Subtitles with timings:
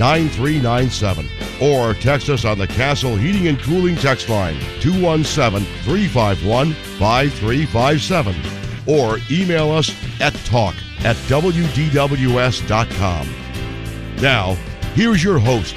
[0.00, 1.28] 9397
[1.60, 8.34] or text us on the Castle Heating and Cooling text line 217 351 5357
[8.86, 13.28] or email us at talk at wdws.com.
[14.22, 14.54] Now,
[14.94, 15.76] here's your host,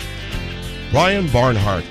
[0.89, 1.83] Brian Barnhart.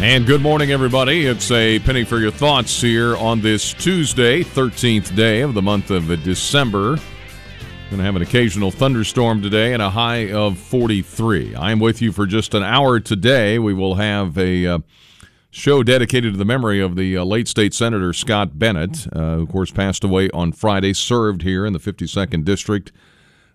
[0.00, 1.26] And good morning, everybody.
[1.26, 5.92] It's a penny for your thoughts here on this Tuesday, 13th day of the month
[5.92, 6.98] of December.
[7.90, 11.56] Going to have an occasional thunderstorm today and a high of 43.
[11.56, 13.58] I am with you for just an hour today.
[13.58, 14.78] We will have a uh,
[15.50, 19.42] show dedicated to the memory of the uh, late state senator Scott Bennett, uh, who,
[19.42, 22.92] of course, passed away on Friday, served here in the 52nd District.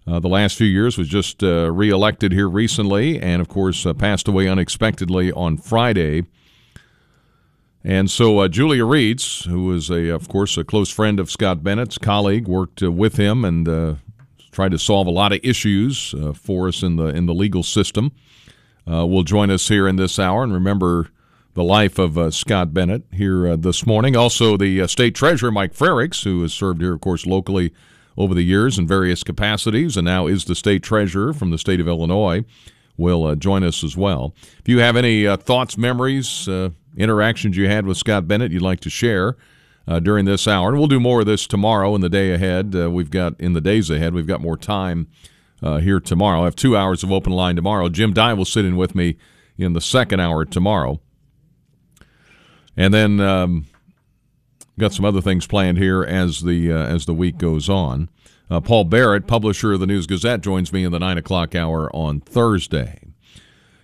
[0.06, 3.94] Uh, the last few years was just uh, reelected here recently, and of course, uh,
[3.94, 6.26] passed away unexpectedly on Friday.
[7.86, 11.64] And so uh, Julia Rietz, who was a, of course, a close friend of Scott
[11.64, 13.96] Bennett's colleague, worked uh, with him and uh,
[14.56, 17.62] tried to solve a lot of issues uh, for us in the in the legal
[17.62, 18.12] system.
[18.90, 21.10] Uh, will join us here in this hour and remember
[21.56, 24.16] the life of uh, Scott Bennett here this morning.
[24.16, 27.74] Also, the state treasurer Mike Frerichs, who has served here, of course, locally
[28.16, 31.80] over the years in various capacities, and now is the state treasurer from the state
[31.80, 32.46] of Illinois,
[32.96, 34.36] will join us as well.
[34.60, 36.48] If you have any thoughts, memories,
[36.96, 39.36] interactions you had with Scott Bennett you'd like to share
[39.88, 40.70] uh, during this hour.
[40.70, 42.76] And we'll do more of this tomorrow in the day ahead.
[42.76, 45.08] Uh, we've got in the days ahead, we've got more time
[45.62, 46.42] uh, here tomorrow.
[46.42, 47.90] I have two hours of open line tomorrow.
[47.90, 49.18] Jim Dye will sit in with me
[49.58, 51.00] in the second hour tomorrow.
[52.78, 53.66] And then um,
[54.78, 58.10] got some other things planned here as the uh, as the week goes on.
[58.50, 61.94] Uh, Paul Barrett, publisher of the News Gazette, joins me in the nine o'clock hour
[61.96, 63.05] on Thursday.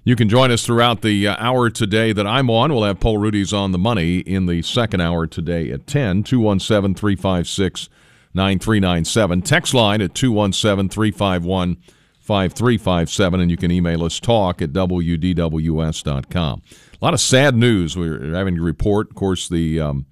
[0.04, 2.74] You can join us throughout the uh, hour today that I'm on.
[2.74, 6.96] We'll have Paul Rudy's on the money in the second hour today at 10, 217
[6.96, 7.88] 356
[8.34, 9.42] 9397.
[9.44, 11.78] Text line at 217 351
[12.20, 16.62] 5357, and you can email us talk at wdws.com.
[16.64, 19.10] A lot of sad news we're having to report.
[19.12, 20.08] Of course, the um,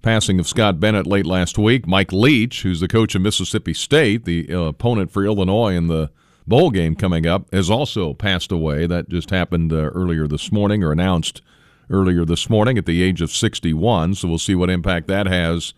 [0.00, 1.88] passing of Scott Bennett late last week.
[1.88, 6.10] Mike Leach, who's the coach of Mississippi State, the uh, opponent for Illinois in the
[6.46, 8.86] bowl game coming up has also passed away.
[8.86, 11.42] That just happened uh, earlier this morning or announced
[11.90, 14.14] earlier this morning at the age of 61.
[14.14, 15.74] So we'll see what impact that has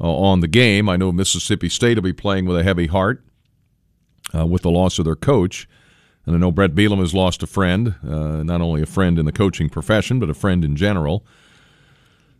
[0.00, 0.88] uh, on the game.
[0.88, 3.24] I know Mississippi State will be playing with a heavy heart
[4.34, 5.68] uh, with the loss of their coach.
[6.24, 9.26] And I know Brett Bielema has lost a friend, uh, not only a friend in
[9.26, 11.24] the coaching profession, but a friend in general.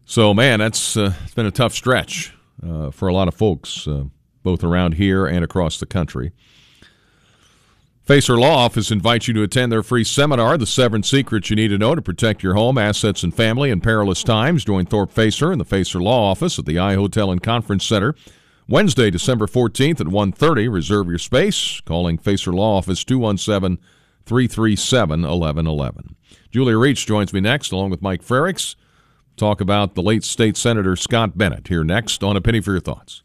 [0.05, 2.35] So, man, that's uh, it's been a tough stretch
[2.67, 3.89] uh, for a lot of folks,
[4.43, 6.33] both around here and across the country.
[8.07, 11.69] Facer Law Office invites you to attend their free seminar, The Seven Secrets You Need
[11.69, 14.65] to Know to Protect Your Home, Assets, and Family in Perilous Times.
[14.65, 18.15] Join Thorpe Facer and the Facer Law Office at the I Hotel and Conference Center
[18.69, 20.73] Wednesday, December 14th at 1.30.
[20.73, 21.81] Reserve your space.
[21.81, 23.85] Calling Facer Law Office 217
[24.25, 26.15] 337 1111.
[26.53, 28.77] Julia Rietz joins me next, along with Mike Frerichs.
[29.37, 32.81] Talk about the late state senator Scott Bennett here next on A Penny for Your
[32.81, 33.25] Thoughts.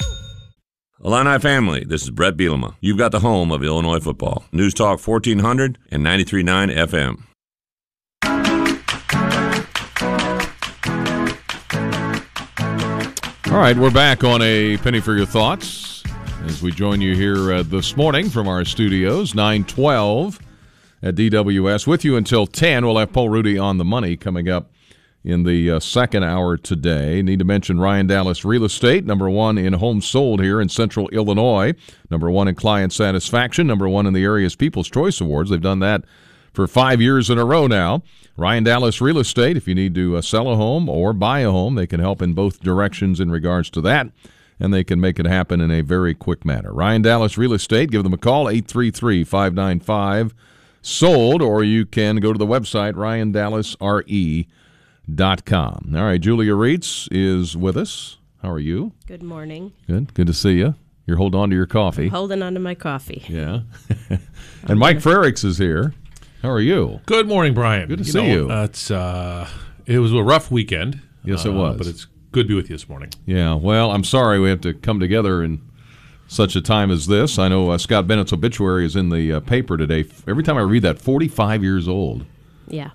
[1.03, 2.75] Illini family, this is Brett Bielema.
[2.79, 4.43] You've got the home of Illinois football.
[4.51, 7.23] News Talk 1400 and 93.9 FM.
[13.51, 16.03] All right, we're back on a penny for your thoughts
[16.43, 20.39] as we join you here uh, this morning from our studios, 912
[21.01, 21.87] at DWS.
[21.87, 22.85] With you until 10.
[22.85, 24.71] We'll have Paul Rudy on the money coming up
[25.23, 27.21] in the uh, second hour today.
[27.21, 31.07] Need to mention Ryan Dallas Real Estate, number one in homes sold here in central
[31.09, 31.73] Illinois,
[32.09, 35.49] number one in client satisfaction, number one in the area's People's Choice Awards.
[35.49, 36.03] They've done that
[36.53, 38.03] for five years in a row now.
[38.35, 41.51] Ryan Dallas Real Estate, if you need to uh, sell a home or buy a
[41.51, 44.07] home, they can help in both directions in regards to that,
[44.59, 46.73] and they can make it happen in a very quick manner.
[46.73, 50.33] Ryan Dallas Real Estate, give them a call, 833 595
[50.81, 54.60] sold, or you can go to the website, ryandallasre.com.
[55.09, 58.17] All right, Julia Rietz is with us.
[58.41, 58.93] How are you?
[59.07, 59.73] Good morning.
[59.87, 60.13] Good.
[60.13, 60.75] Good to see you.
[61.05, 62.07] You're holding on to your coffee.
[62.07, 63.23] Holding on to my coffee.
[63.27, 63.61] Yeah.
[64.67, 65.93] and Mike Frerichs is here.
[66.41, 67.01] How are you?
[67.05, 67.87] Good morning, Brian.
[67.87, 68.51] Good to you see know, you.
[68.51, 69.47] Uh, it's uh,
[69.85, 71.01] it was a rough weekend.
[71.23, 71.77] Yes, it uh, was.
[71.77, 73.09] But it's good to be with you this morning.
[73.25, 73.55] Yeah.
[73.55, 75.61] Well, I'm sorry we have to come together in
[76.27, 77.37] such a time as this.
[77.37, 80.05] I know uh, Scott Bennett's obituary is in the uh, paper today.
[80.27, 82.25] Every time I read that, 45 years old,
[82.67, 82.91] Yeah.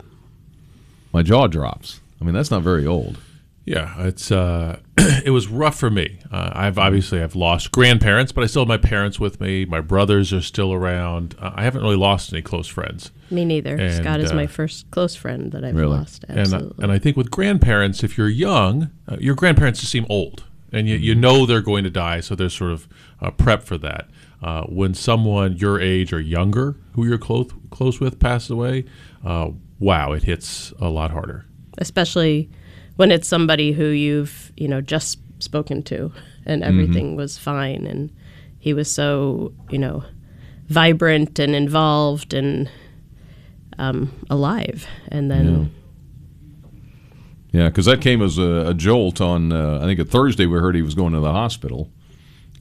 [1.16, 2.00] My jaw drops.
[2.20, 3.16] I mean, that's not very old.
[3.64, 4.80] Yeah, it's uh,
[5.24, 6.18] it was rough for me.
[6.30, 9.64] Uh, I've obviously I've lost grandparents, but I still have my parents with me.
[9.64, 11.34] My brothers are still around.
[11.40, 13.12] Uh, I haven't really lost any close friends.
[13.30, 13.76] Me neither.
[13.76, 15.96] And, Scott is uh, my first close friend that I've Really?
[15.96, 16.24] lost.
[16.28, 16.82] And uh, Absolutely.
[16.84, 20.86] and I think with grandparents, if you're young, uh, your grandparents just seem old, and
[20.86, 22.86] you, you know they're going to die, so there's sort of
[23.22, 24.08] uh, prep for that.
[24.42, 28.84] Uh, when someone your age or younger, who you're close close with, passes away,
[29.24, 31.44] uh, wow, it hits a lot harder.
[31.78, 32.48] Especially
[32.96, 36.12] when it's somebody who you've, you know, just spoken to
[36.46, 36.68] and Mm-hmm.
[36.70, 38.10] everything was fine and
[38.58, 40.02] he was so, you know,
[40.68, 42.70] vibrant and involved and
[43.78, 44.86] um, alive.
[45.08, 45.70] And then
[47.52, 50.58] Yeah, because that came as a, a jolt on, uh, I think, a Thursday we
[50.58, 51.90] heard he was going to the hospital.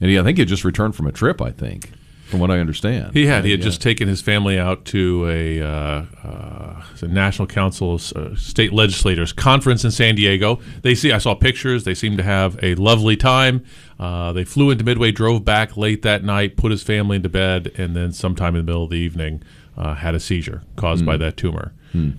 [0.00, 1.90] And he, I think he had just returned from a trip, I think,
[2.26, 3.12] from what I understand.
[3.14, 3.44] He had.
[3.44, 3.64] He had Yeah.
[3.64, 9.32] just taken his family out to a, uh, uh, the National Council's uh, state legislators
[9.32, 10.58] conference in San Diego.
[10.82, 11.12] They see.
[11.12, 11.84] I saw pictures.
[11.84, 13.62] They seemed to have a lovely time.
[13.98, 17.72] Uh, they flew into Midway, drove back late that night, put his family into bed,
[17.78, 19.42] and then sometime in the middle of the evening
[19.76, 21.72] uh, had a seizure caused by that tumor.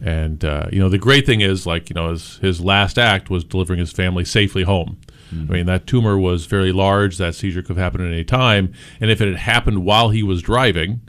[0.04, 3.30] And uh, you know the great thing is, like you know, his his last act
[3.30, 4.98] was delivering his family safely home.
[5.32, 7.18] I mean, that tumor was very large.
[7.18, 8.72] That seizure could have happened at any time.
[9.02, 11.02] And if it had happened while he was driving,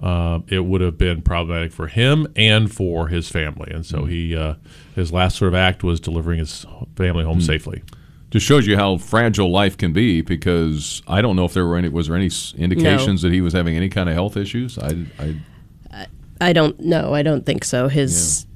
[0.00, 3.70] uh, it would have been problematic for him and for his family.
[3.72, 4.54] And so he, uh,
[4.94, 6.64] his last sort of act was delivering his
[6.96, 7.82] family home safely.
[8.30, 11.76] just shows you how fragile life can be because I don't know if there were
[11.76, 14.78] any was there any s- indications that he was having any kind of health issues.
[14.78, 16.06] I, I
[16.40, 17.14] I don't know.
[17.14, 17.88] I don't think so.
[17.88, 18.46] His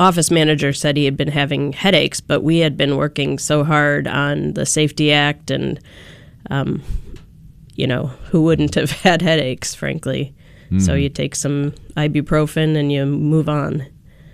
[0.00, 4.08] office manager said he had been having headaches, but we had been working so hard
[4.08, 5.78] on the Safety Act, and
[6.50, 6.82] um,
[7.76, 10.34] you know, who wouldn't have had headaches, frankly?
[10.78, 13.84] So you take some ibuprofen and you move on.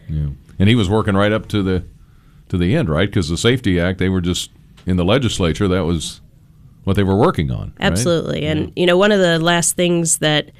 [0.07, 0.29] Yeah,
[0.59, 1.83] and he was working right up to the
[2.51, 3.09] to the end, right?
[3.09, 4.51] Because the Safety Act, they were just
[4.85, 5.67] in the legislature.
[5.67, 6.21] That was
[6.85, 7.73] what they were working on.
[7.81, 7.91] right?
[7.91, 8.47] Absolutely.
[8.47, 10.51] And, you know, one of the last things that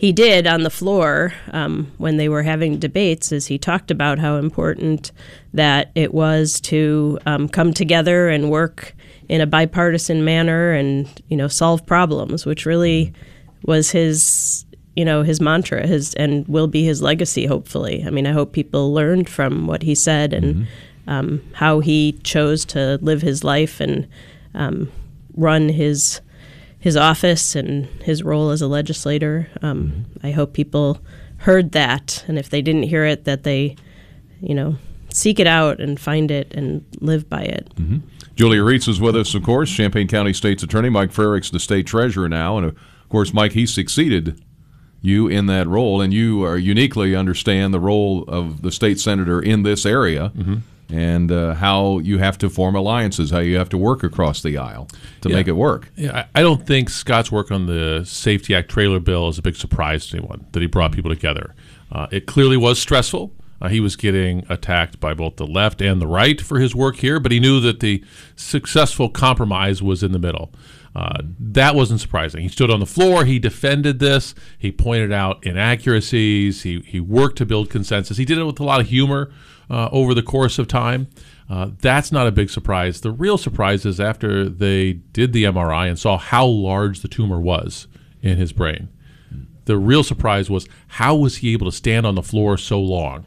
[0.00, 4.18] he did on the floor um, when they were having debates is he talked about
[4.18, 5.12] how important
[5.52, 8.94] that it was to um, come together and work
[9.28, 13.12] in a bipartisan manner and, you know, solve problems, which really
[13.66, 14.64] was his
[14.96, 18.02] you know his mantra his and will be his legacy hopefully.
[18.06, 20.66] I mean i hope people learned from what he said and
[21.06, 24.08] um, how he chose to live his life and
[24.54, 24.90] um,
[25.36, 26.22] run his
[26.80, 29.48] his office and his role as a legislator.
[29.62, 30.26] Um, mm-hmm.
[30.26, 31.00] I hope people
[31.36, 33.76] heard that, and if they didn't hear it, that they,
[34.40, 34.76] you know,
[35.12, 37.72] seek it out and find it and live by it.
[37.76, 37.98] Mm-hmm.
[38.34, 40.88] Julia Rietz is with us, of course, Champaign County State's Attorney.
[40.88, 42.56] Mike Frerichs, the state treasurer now.
[42.56, 42.76] And, of
[43.10, 44.42] course, Mike, he succeeded
[45.02, 49.40] you in that role, and you are uniquely understand the role of the state senator
[49.40, 50.56] in this area mm-hmm.
[50.92, 54.58] And uh, how you have to form alliances, how you have to work across the
[54.58, 54.88] aisle
[55.20, 55.36] to Yeah.
[55.36, 55.90] make it work.
[55.96, 59.56] Yeah, I don't think Scott's work on the Safety Act trailer bill is a big
[59.56, 61.54] surprise to anyone that he brought people together.
[61.92, 63.32] Uh, it clearly was stressful.
[63.62, 66.96] Uh, he was getting attacked by both the left and the right for his work
[66.96, 68.02] here, but he knew that the
[68.34, 70.50] successful compromise was in the middle.
[70.96, 72.40] Uh, that wasn't surprising.
[72.40, 73.24] He stood on the floor.
[73.24, 74.34] He defended this.
[74.58, 76.62] He pointed out inaccuracies.
[76.62, 78.16] He, he worked to build consensus.
[78.16, 79.30] He did it with a lot of humor
[79.70, 81.08] uh, over the course of time.
[81.48, 83.00] Uh, that's not a big surprise.
[83.00, 87.40] The real surprise is after they did the MRI and saw how large the tumor
[87.40, 87.86] was
[88.22, 88.88] in his brain.
[89.64, 93.26] The real surprise was how was he able to stand on the floor so long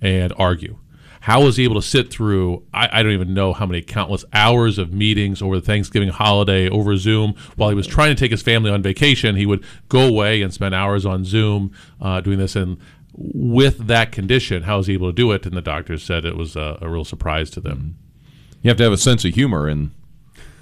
[0.00, 0.78] and argue?
[1.22, 4.24] How was he able to sit through, I, I don't even know how many countless
[4.32, 8.32] hours of meetings over the Thanksgiving holiday over Zoom while he was trying to take
[8.32, 9.36] his family on vacation?
[9.36, 11.70] He would go away and spend hours on Zoom
[12.00, 12.56] uh, doing this.
[12.56, 12.76] And
[13.14, 15.44] with that condition, how was he able to do it?
[15.46, 17.96] And the doctors said it was a, a real surprise to them.
[18.62, 19.90] You have to have a sense of humor in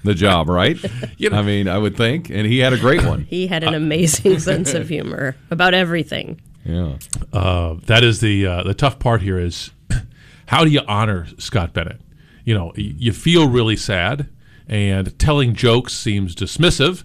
[0.05, 0.77] the job, right?
[1.19, 3.25] You know- I mean, I would think, and he had a great one.
[3.25, 6.41] He had an amazing sense of humor about everything.
[6.65, 6.97] Yeah.
[7.33, 9.71] Uh, that is the uh, the tough part here is
[10.47, 12.01] how do you honor Scott Bennett?
[12.45, 14.29] You know, you feel really sad,
[14.69, 17.05] and telling jokes seems dismissive.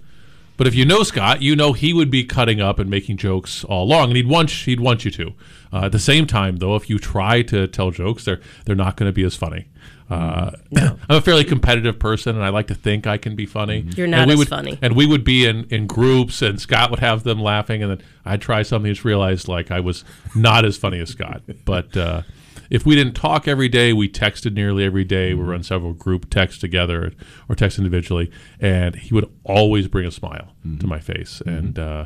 [0.58, 3.64] But if you know Scott, you know he would be cutting up and making jokes
[3.66, 5.34] all along, and he'd want he'd want you to.
[5.74, 8.96] Uh, at the same time, though, if you try to tell jokes, they're they're not
[8.98, 9.68] going to be as funny.
[10.10, 13.86] Uh, I'm a fairly competitive person, and I like to think I can be funny.
[13.98, 14.78] You're And not we as would- funny.
[14.82, 18.02] and we would be in, in groups, and Scott would have them laughing, and then
[18.24, 21.42] I'd try something, and just realized like I was not as funny as Scott.
[21.66, 22.22] But uh,
[22.70, 25.34] if we didn't talk every day, we texted nearly every day.
[25.34, 25.48] We mm-hmm.
[25.48, 27.14] were on several group texts together
[27.50, 30.80] or text individually, and he would always bring a smile mm-hmm.
[30.80, 31.42] to my face.
[31.46, 31.58] Mm-hmm.
[31.58, 32.06] And uh,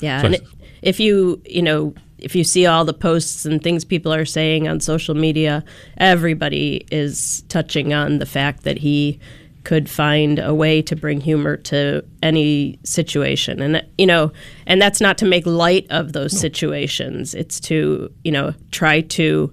[0.00, 0.40] Yeah, So and I-
[0.82, 4.68] if you you know if you see all the posts and things people are saying
[4.68, 5.64] on social media,
[5.96, 9.18] everybody is touching on the fact that he
[9.64, 13.60] could find a way to bring humor to any situation.
[13.60, 14.32] And you know
[14.66, 17.34] and that's not to make light of those situations.
[17.34, 19.52] It's to you know try to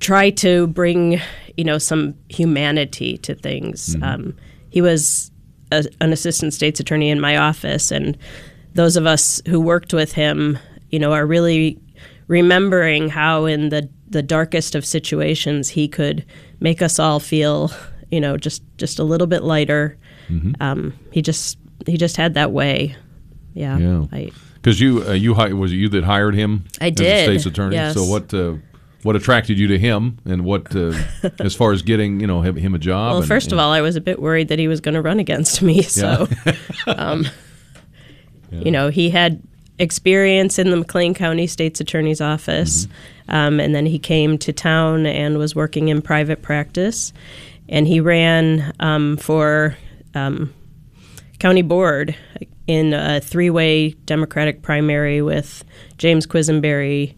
[0.00, 1.20] try to bring
[1.56, 3.96] you know some humanity to things.
[4.02, 4.34] Um,
[4.70, 5.30] he was
[5.72, 8.16] a, an assistant state's attorney in my office, and
[8.74, 10.58] those of us who worked with him,
[10.90, 11.78] you know, are really
[12.28, 16.24] remembering how in the the darkest of situations he could
[16.58, 17.70] make us all feel,
[18.10, 19.96] you know, just just a little bit lighter.
[20.60, 22.94] Um, he just he just had that way.
[23.54, 23.78] Yeah.
[23.78, 24.04] Yeah.
[24.12, 26.64] I, Because you, uh, you hi- was it you that hired him?
[26.80, 27.74] I as a did, state's attorney.
[27.74, 27.94] yes.
[27.94, 28.54] So what, uh,
[29.02, 30.92] what attracted you to him, and what, uh,
[31.40, 33.10] as far as getting, you know, him, him a job?
[33.10, 35.02] Well, and- first of all, I was a bit worried that he was going to
[35.02, 35.82] run against me.
[35.82, 36.28] So,
[36.86, 37.26] um,
[38.50, 39.42] you know, he had
[39.78, 42.86] experience in the McLean County State's Attorney's Office,
[43.28, 47.12] um, and then he came to town and was working in private practice,
[47.68, 49.76] and he ran um, for
[50.14, 50.52] um,
[51.38, 52.14] county board
[52.66, 55.64] in a three-way Democratic primary with
[55.98, 57.14] James Quisenberry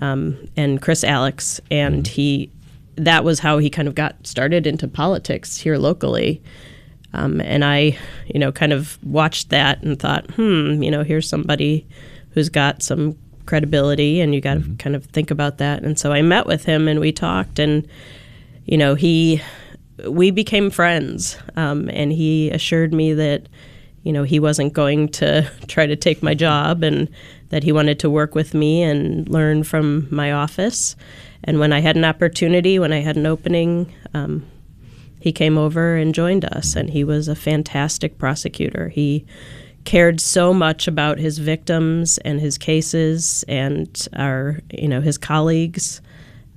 [0.00, 2.50] um, and Chris Alex, and he
[2.96, 6.42] that was how he kind of got started into politics here locally.
[7.12, 11.28] Um, and I, you know, kind of watched that and thought, hmm, you know, here's
[11.28, 11.86] somebody
[12.30, 15.82] who's got some credibility, and you got to kind of think about that.
[15.82, 17.86] And so I met with him and we talked, and
[18.64, 19.40] you know, he,
[20.08, 23.48] we became friends, um, and he assured me that,
[24.02, 27.08] you know, he wasn't going to try to take my job, and
[27.50, 30.96] that he wanted to work with me and learn from my office.
[31.44, 34.44] And when I had an opportunity, when I had an opening, um,
[35.20, 38.88] he came over and joined us, and he was a fantastic prosecutor.
[38.88, 39.24] He
[39.84, 46.00] cared so much about his victims and his cases and our, you know, his colleagues,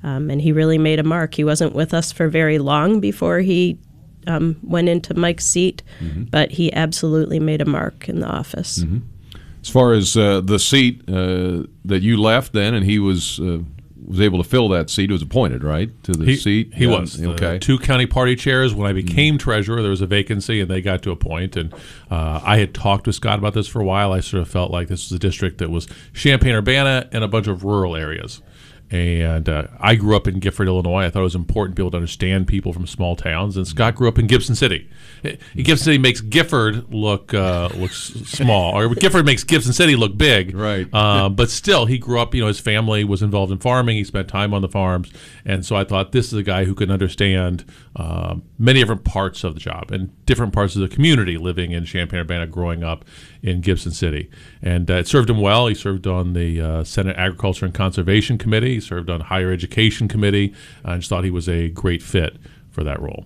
[0.03, 1.35] um, and he really made a mark.
[1.35, 3.77] He wasn't with us for very long before he
[4.27, 5.83] um, went into Mike's seat,
[6.31, 8.83] but he absolutely made a mark in the office.
[9.61, 13.59] As far as uh, the seat uh, that you left then, and he was uh,
[14.07, 16.73] was able to fill that seat, he was appointed, right, to the he, seat.
[16.73, 17.21] He Yeah, was.
[17.23, 17.59] Okay.
[17.59, 18.73] two county party chairs.
[18.73, 21.55] When I became treasurer, there was a vacancy, and they got to appoint.
[21.55, 21.71] And
[22.09, 24.11] uh, I had talked with Scott about this for a while.
[24.11, 27.27] I sort of felt like this was a district that was Champaign Urbana and a
[27.27, 28.41] bunch of rural areas.
[28.91, 31.05] And uh, I grew up in Gifford, Illinois.
[31.05, 33.55] I thought it was important to be able to understand people from small towns.
[33.55, 34.89] And Scott grew up in Gibson City.
[35.55, 40.55] Gibson City makes Gifford look uh, looks small, or Gifford makes Gibson City look big.
[40.55, 40.87] Right.
[40.91, 42.33] Uh, but still, he grew up.
[42.33, 43.97] You know, his family was involved in farming.
[43.97, 45.11] He spent time on the farms,
[45.45, 47.65] and so I thought this is a guy who can understand
[47.95, 51.85] um, many different parts of the job and different parts of the community living in
[51.85, 53.05] Champaign Urbana, growing up
[53.41, 54.29] in Gibson City,
[54.61, 55.67] and uh, it served him well.
[55.67, 58.75] He served on the uh, Senate Agriculture and Conservation Committee.
[58.75, 60.53] He served on Higher Education Committee.
[60.83, 62.37] I just thought he was a great fit
[62.69, 63.25] for that role.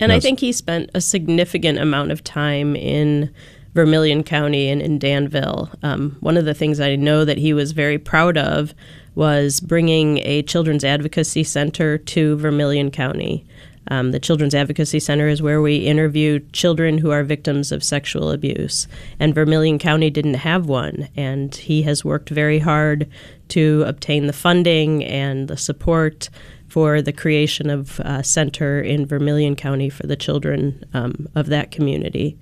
[0.00, 3.34] And I think he spent a significant amount of time in
[3.74, 5.70] Vermilion County and in Danville.
[5.82, 8.74] Um, one of the things I know that he was very proud of
[9.14, 13.44] was bringing a children's advocacy center to Vermilion County.
[13.90, 18.30] Um, the Children's Advocacy Center is where we interview children who are victims of sexual
[18.30, 18.86] abuse.
[19.18, 21.08] And Vermilion County didn't have one.
[21.16, 23.08] And he has worked very hard
[23.48, 26.28] to obtain the funding and the support
[26.68, 31.70] for the creation of a center in Vermilion County for the children um, of that
[31.70, 32.38] community.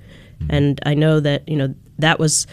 [0.50, 2.46] And I know that, you know, that was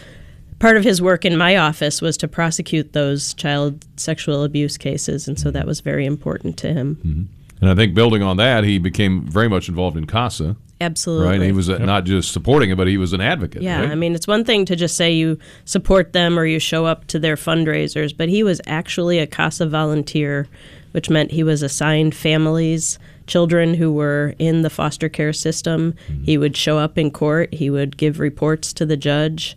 [0.59, 5.27] part of his work in my office was to prosecute those child sexual abuse cases.
[5.27, 7.29] And so that was very important to him.
[7.63, 10.57] And I think building on that, he became very much involved in CASA.
[10.81, 11.25] Absolutely.
[11.25, 11.41] Right?
[11.41, 13.61] He was uh, not just supporting it, but he was an advocate.
[13.61, 13.91] Yeah, right?
[13.91, 17.07] I mean, it's one thing to just say you support them or you show up
[17.07, 20.45] to their fundraisers, but he was actually a CASA volunteer,
[20.91, 25.93] which meant he was assigned families, children who were in the foster care system.
[26.09, 26.23] Mm-hmm.
[26.25, 29.55] He would show up in court, he would give reports to the judge.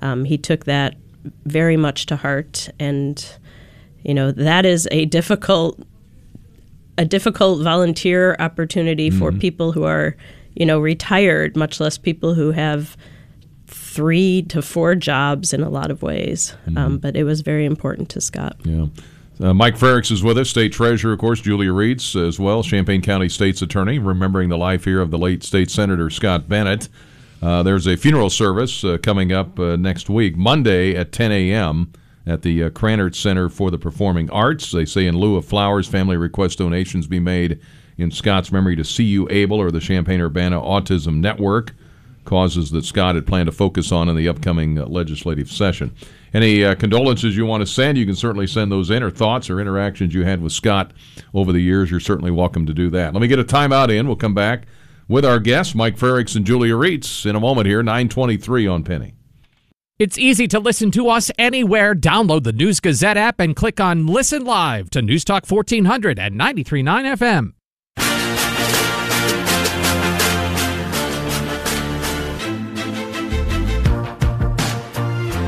[0.00, 0.94] Um, he took that
[1.44, 3.26] very much to heart, and
[4.04, 5.84] you know that is a difficult
[6.98, 10.16] a difficult volunteer opportunity for people who are,
[10.54, 12.96] you know, retired, much less people who have
[13.68, 16.54] three to four jobs in a lot of ways.
[16.76, 18.56] Um, but it was very important to Scott.
[18.64, 18.86] Yeah.
[19.40, 23.02] Uh, Mike Frerichs is with us, state treasurer, of course, Julia Rietz as well, Champaign
[23.02, 26.88] County state's attorney, remembering the life here of the late state senator Scott Bennett.
[27.40, 31.92] Uh, there's a funeral service uh, coming up uh, next week, Monday at 10 a.m.
[32.28, 34.70] at the uh, Krannert Center for the Performing Arts.
[34.70, 37.58] They say in lieu of flowers, family request donations be made
[37.96, 41.74] in Scott's memory to CU Able or the Champaign Urbana Autism Network
[42.24, 45.94] causes that Scott had planned to focus on in the upcoming uh, legislative session.
[46.34, 49.48] Any uh, condolences you want to send, you can certainly send those in, or thoughts
[49.48, 50.92] or interactions you had with Scott
[51.32, 51.90] over the years.
[51.90, 53.14] You're certainly welcome to do that.
[53.14, 54.06] Let me get a timeout in.
[54.06, 54.66] We'll come back
[55.08, 59.14] with our guests, Mike Frerichs and Julia Rietz, in a moment here, 923 on Penny.
[59.98, 61.92] It's easy to listen to us anywhere.
[61.92, 66.38] Download the News Gazette app and click on Listen Live to News Talk 1400 and
[66.38, 67.52] 93.9 FM.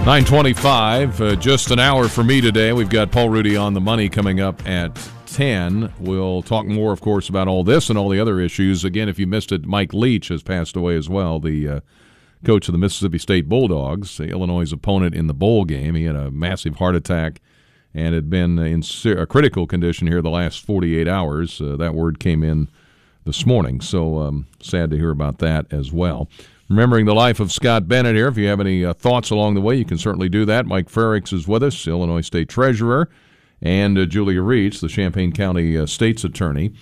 [0.00, 2.72] 925, uh, just an hour for me today.
[2.72, 5.92] We've got Paul Rudy on the money coming up at 10.
[6.00, 8.84] We'll talk more, of course, about all this and all the other issues.
[8.84, 11.80] Again, if you missed it, Mike Leach has passed away as well, the uh,
[12.44, 15.94] coach of the Mississippi State Bulldogs, Illinois' opponent in the bowl game.
[15.94, 17.40] He had a massive heart attack
[17.94, 21.60] and had been in a critical condition here the last 48 hours.
[21.60, 22.68] Uh, that word came in
[23.24, 26.28] this morning, so um, sad to hear about that as well.
[26.68, 28.28] Remembering the life of Scott Bennett here.
[28.28, 30.66] If you have any uh, thoughts along the way, you can certainly do that.
[30.66, 33.08] Mike Frerichs is with us, Illinois State Treasurer,
[33.60, 36.72] and uh, Julia Rietz, the Champaign County uh, State's Attorney.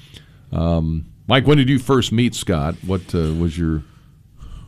[0.52, 2.74] Um, Mike, when did you first meet Scott?
[2.84, 3.82] What uh, was your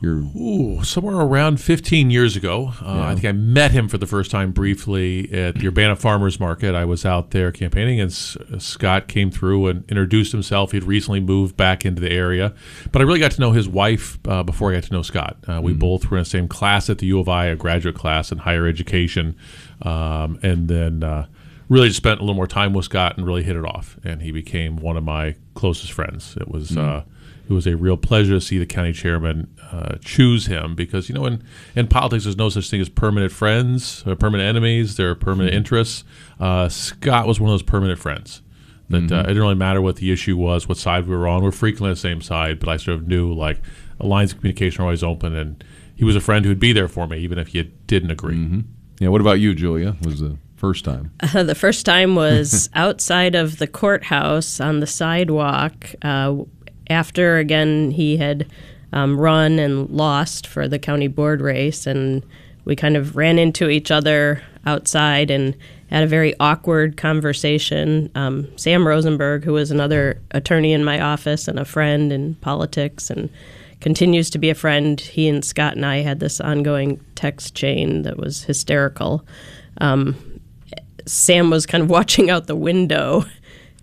[0.01, 2.73] your Ooh, somewhere around 15 years ago.
[2.83, 6.41] Uh, I think I met him for the first time briefly at the Urbana Farmers
[6.41, 6.75] Market.
[6.75, 10.73] I was out there campaigning, and S- Scott came through and introduced himself.
[10.73, 12.55] He'd recently moved back into the area,
[12.93, 15.37] but I really got to know his wife uh, before I got to know Scott.
[15.47, 17.95] Uh, we both were in the same class at the U of I, a graduate
[17.95, 19.37] class in higher education,
[19.83, 21.03] um, and then.
[21.03, 21.27] Uh,
[21.69, 24.21] Really just spent a little more time with Scott and really hit it off, and
[24.23, 26.37] he became one of my closest friends.
[26.37, 27.05] It was uh,
[27.51, 31.15] it was a real pleasure to see the county chairman uh, choose him because you
[31.15, 31.43] know in,
[31.75, 35.55] in politics there's no such thing as permanent friends or permanent enemies there are permanent
[35.55, 36.05] interests
[36.39, 38.43] uh, scott was one of those permanent friends
[38.89, 41.43] that uh, it didn't really matter what the issue was what side we were on
[41.43, 43.61] we're frequently on the same side but i sort of knew like
[43.99, 45.63] lines of communication are always open and
[45.95, 48.63] he was a friend who'd be there for me even if you didn't agree
[49.01, 49.09] yeah?
[49.09, 49.97] What about you, Julia?
[50.03, 51.11] Was the first time?
[51.35, 55.95] Uh, the first time was outside of the courthouse on the sidewalk.
[56.03, 56.37] Uh,
[56.91, 58.47] after again he had
[58.93, 62.23] um, run and lost for the county board race, and
[62.65, 65.57] we kind of ran into each other outside and
[65.91, 68.11] had a very awkward conversation.
[68.15, 73.11] Um, Sam Rosenberg, who was another attorney in my office and a friend in politics,
[73.11, 73.31] and
[73.81, 75.01] continues to be a friend.
[75.01, 79.25] He and Scott and I had this ongoing text chain that was hysterical.
[79.81, 80.17] Um,
[81.07, 83.25] Sam was kind of watching out the window,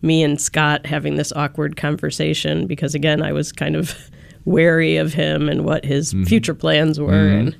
[0.02, 3.96] me and Scott having this awkward conversation because, again, I was kind of
[4.46, 6.24] wary of him and what his mm-hmm.
[6.24, 7.12] future plans were.
[7.12, 7.48] Mm-hmm.
[7.48, 7.58] And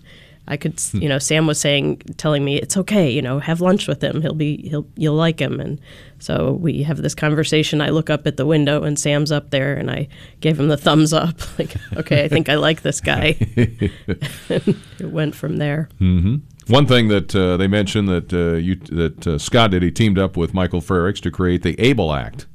[0.50, 3.88] I could, you know, Sam was saying, telling me it's okay, you know, have lunch
[3.88, 4.22] with him.
[4.22, 5.60] He'll be, he'll, you'll like him.
[5.60, 5.80] And
[6.20, 7.82] so we have this conversation.
[7.82, 10.08] I look up at the window and Sam's up there, and I
[10.40, 13.36] gave him the thumbs up, like, okay, I think I like this guy.
[13.40, 14.72] it
[15.02, 15.90] went from there.
[16.00, 16.38] Mm-hmm.
[16.68, 20.20] One thing that uh, they mentioned that uh, you that uh, Scott did, he teamed
[20.20, 22.46] up with Michael Frerichs to create the ABLE Act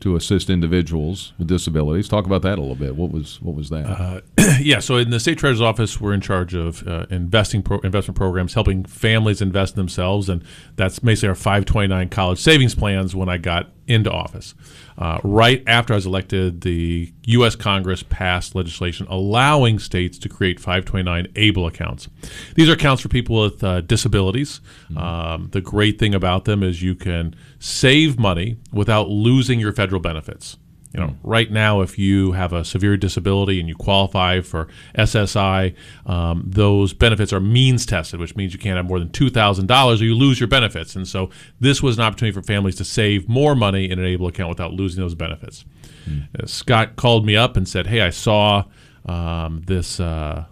[0.00, 2.08] to assist individuals with disabilities.
[2.08, 2.96] Talk about that a little bit.
[2.96, 4.22] What was what was that?
[4.60, 8.16] yeah, so in the state treasurer's office, we're in charge of uh, investing pro- investment
[8.16, 10.44] programs, helping families invest in themselves, and
[10.76, 13.14] that's basically our 529 college savings plans.
[13.14, 14.54] When I got into office,
[14.98, 17.54] uh, right after I was elected, the U.S.
[17.54, 22.08] Congress passed legislation allowing states to create 529 ABLE accounts.
[22.54, 24.60] These are accounts for people with uh, disabilities.
[24.96, 30.00] Um, the great thing about them is you can save money without losing your federal
[30.00, 30.56] benefits.
[30.96, 35.74] You know, right now, if you have a severe disability and you qualify for SSI,
[36.06, 39.66] um, those benefits are means tested, which means you can't have more than two thousand
[39.66, 40.96] dollars, or you lose your benefits.
[40.96, 41.30] And so,
[41.60, 44.72] this was an opportunity for families to save more money in an ABLE account without
[44.72, 45.64] losing those benefits.
[46.08, 48.64] Uh, Scott called me up and said, "Hey, I saw."
[49.06, 50.44] um, this uh,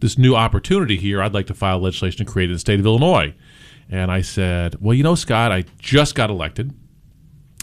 [0.00, 1.22] this new opportunity here.
[1.22, 3.34] I'd like to file legislation to create in the state of Illinois.
[3.90, 6.74] And I said, well, you know, Scott, I just got elected.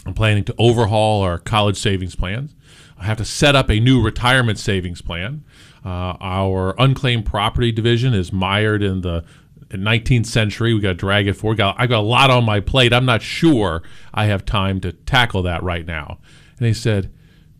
[0.04, 2.54] I'm planning to overhaul our college savings plans.
[2.98, 5.44] I have to set up a new retirement savings plan.
[5.84, 9.24] Uh, our unclaimed property division is mired in the
[9.70, 10.74] 19th century.
[10.74, 11.58] We got to drag it forward.
[11.58, 12.92] Got, I got a lot on my plate.
[12.92, 13.82] I'm not sure
[14.14, 16.18] I have time to tackle that right now.
[16.58, 17.10] And he said,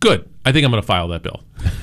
[0.01, 0.29] "Good.
[0.45, 1.43] I think I'm going to file that bill."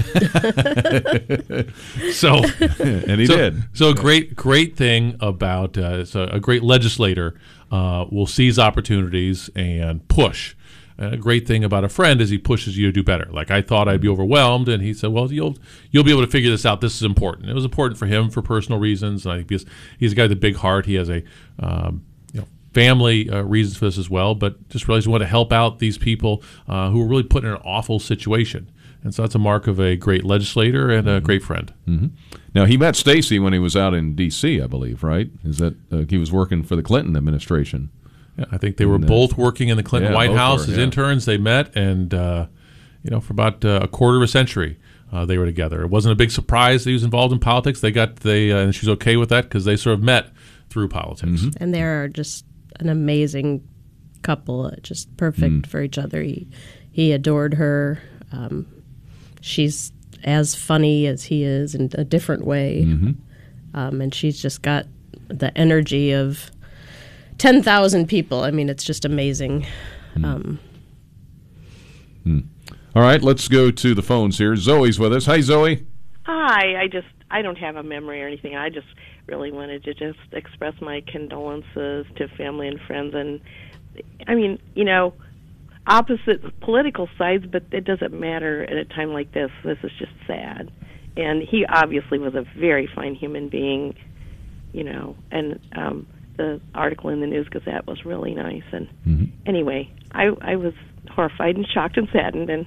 [2.13, 2.37] so,
[2.83, 3.63] and he so, did.
[3.73, 7.35] So a great, great thing about uh, so a great legislator
[7.71, 10.55] uh, will seize opportunities and push.
[10.97, 13.29] And a great thing about a friend is he pushes you to do better.
[13.31, 15.57] Like I thought I'd be overwhelmed, and he said, "Well, you'll
[15.91, 16.81] you'll be able to figure this out.
[16.81, 19.65] This is important." It was important for him for personal reasons, and I think because
[19.97, 20.85] he's a guy with a big heart.
[20.85, 21.23] He has a
[21.59, 22.03] um,
[22.33, 25.29] you know family uh, reasons for this as well, but just realized he wanted to
[25.29, 28.69] help out these people uh, who were really put in an awful situation.
[29.03, 31.73] And so that's a mark of a great legislator and a great friend.
[31.87, 32.07] Mm-hmm.
[32.53, 35.03] Now he met Stacy when he was out in D.C., I believe.
[35.03, 35.29] Right?
[35.43, 37.91] Is that uh, he was working for the Clinton administration?
[38.37, 40.65] Yeah, I think they were And, uh, both working in the Clinton yeah, White House
[40.65, 40.83] were, as yeah.
[40.83, 41.25] interns.
[41.25, 42.47] They met, and uh,
[43.03, 44.77] you know, for about uh, a quarter of a century,
[45.11, 45.81] uh, they were together.
[45.81, 47.81] It wasn't a big surprise that he was involved in politics.
[47.81, 50.29] They got they, uh, and she's okay with that because they sort of met
[50.69, 51.41] through politics.
[51.41, 51.63] Mm-hmm.
[51.63, 52.45] and they are just
[52.79, 53.67] an amazing
[54.21, 56.21] couple, uh, just perfect for each other.
[56.21, 56.47] He
[56.91, 58.01] he adored her.
[58.31, 58.67] Um,
[59.41, 59.91] she's
[60.23, 62.81] as funny as he is in a different way,
[63.73, 64.85] um, and she's just got
[65.27, 66.51] the energy of
[67.37, 68.43] ten thousand people.
[68.43, 69.65] I mean, it's just amazing.
[70.23, 70.59] Um,
[72.95, 74.55] All right, let's go to the phones here.
[74.55, 75.25] Zoe's with us.
[75.27, 75.85] Hi, Zoe.
[76.25, 78.55] Hi, I just I don't have a memory or anything.
[78.55, 78.87] I just
[79.27, 83.39] really wanted to just express my condolences to family and friends and
[84.27, 85.13] I mean, you know,
[85.89, 89.51] opposite political sides, but it doesn't matter at a time like this.
[89.63, 90.71] This is just sad.
[91.17, 93.95] And he obviously was a very fine human being,
[94.71, 98.87] you know, and um the article in the News Gazette was really nice and
[99.45, 100.73] anyway, I I was
[101.11, 102.65] horrified and shocked and saddened and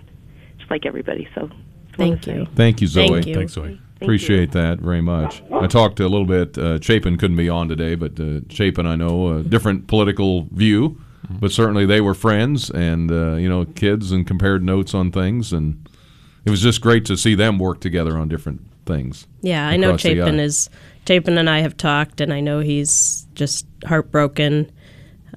[0.59, 1.29] just like everybody.
[1.35, 1.49] So
[1.97, 2.47] thank you.
[2.55, 3.09] Thank you, Zoe.
[3.09, 3.35] Thank you.
[3.35, 3.81] Thanks, Zoe.
[4.03, 5.43] Appreciate that very much.
[5.53, 6.59] I talked a little bit.
[6.59, 11.01] Uh, Chapin couldn't be on today, but uh, Chapin, I know, a different political view,
[11.41, 15.53] but certainly they were friends and uh, you know kids and compared notes on things,
[15.53, 15.89] and
[16.45, 19.27] it was just great to see them work together on different things.
[19.41, 20.69] Yeah, I know Chapin is
[21.07, 24.71] Chapin and I have talked, and I know he's just heartbroken.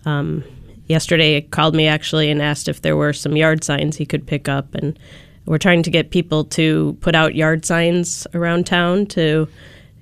[0.06, 0.44] Um,
[0.88, 4.28] yesterday, he called me actually and asked if there were some yard signs he could
[4.28, 4.98] pick up, and
[5.46, 9.48] we're trying to get people to put out yard signs around town to,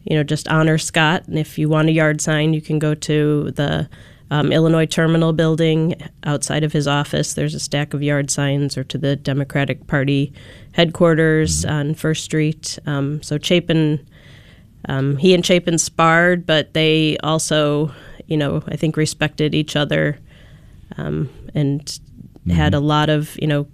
[0.04, 1.28] you know, just honor Scott.
[1.28, 3.90] And if you want a yard sign, you can go to the
[4.34, 7.36] um, Illinois Terminal building outside of his office.
[7.36, 10.34] There's a stack of yard signs, or to the Democratic Party
[10.72, 12.80] headquarters on First Street.
[12.88, 14.04] Um, so Chapin
[14.86, 17.92] um, he and Chapin sparred, but they also,
[18.26, 20.18] you know, I think respected each other
[20.98, 22.00] um, and
[22.50, 23.68] had a lot of, you know,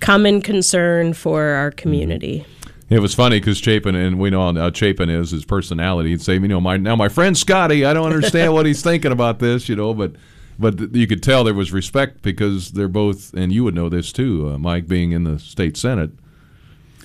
[0.00, 2.44] common concern for our community.
[2.92, 6.10] It was funny because Chapin, and we know how Chapin is, his personality.
[6.10, 9.12] He'd say, you know, my now my friend Scotty, I don't understand what he's thinking
[9.12, 10.12] about this, you know, but
[10.58, 14.12] but you could tell there was respect because they're both, and you would know this
[14.12, 16.10] too, uh, Mike being in the state senate,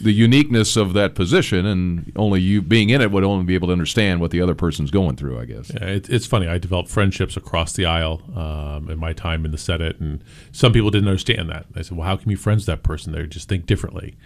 [0.01, 3.69] the uniqueness of that position, and only you being in it would only be able
[3.69, 5.71] to understand what the other person's going through, I guess.
[5.73, 6.49] Yeah, it, it's funny.
[6.49, 10.21] I developed friendships across the aisle um, in my time in the Senate, and
[10.51, 11.65] some people didn't understand that.
[11.77, 13.13] I said, "Well, how can you be friends with that person?
[13.13, 14.17] They just think differently."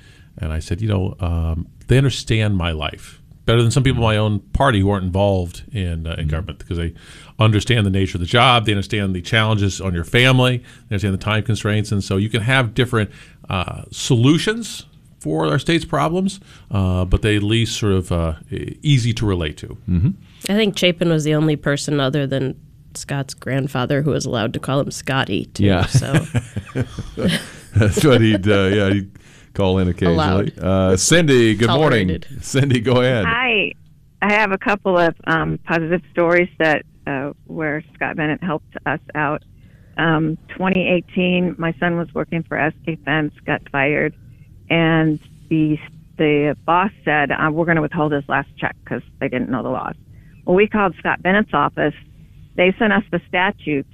[0.41, 4.08] And I said, "You know, um, they understand my life better than some people in
[4.08, 6.93] my own party who aren't involved in uh, in government because they
[7.39, 10.58] understand the nature of the job, they understand the challenges on your family,
[10.89, 13.10] they understand the time constraints, and so you can have different
[13.49, 14.86] uh, solutions."
[15.19, 16.39] For our state's problems,
[16.71, 19.77] uh, but they at least sort of uh, easy to relate to.
[20.49, 22.60] I think Chapin was the only person other than
[22.95, 25.65] Scott's grandfather who was allowed to call him Scotty, too.
[25.65, 25.86] Yeah.
[25.86, 26.13] So
[27.75, 29.12] That's what he'd, uh, yeah, he'd
[29.53, 30.53] call in occasionally.
[30.59, 32.25] Uh, Cindy, good Tolerated.
[32.29, 32.43] morning.
[32.43, 33.25] Cindy, go ahead.
[33.25, 33.73] Hi.
[34.21, 38.99] I have a couple of um, positive stories that uh, where Scott Bennett helped us
[39.15, 39.43] out.
[39.97, 44.15] Um, 2018, my son was working for SK Fence, got fired,
[44.69, 45.77] and the
[46.17, 49.63] the boss said uh, we're going to withhold his last check because they didn't know
[49.63, 49.95] the laws.
[50.45, 51.95] Well, we called Scott Bennett's office.
[52.55, 53.89] They sent us the statutes.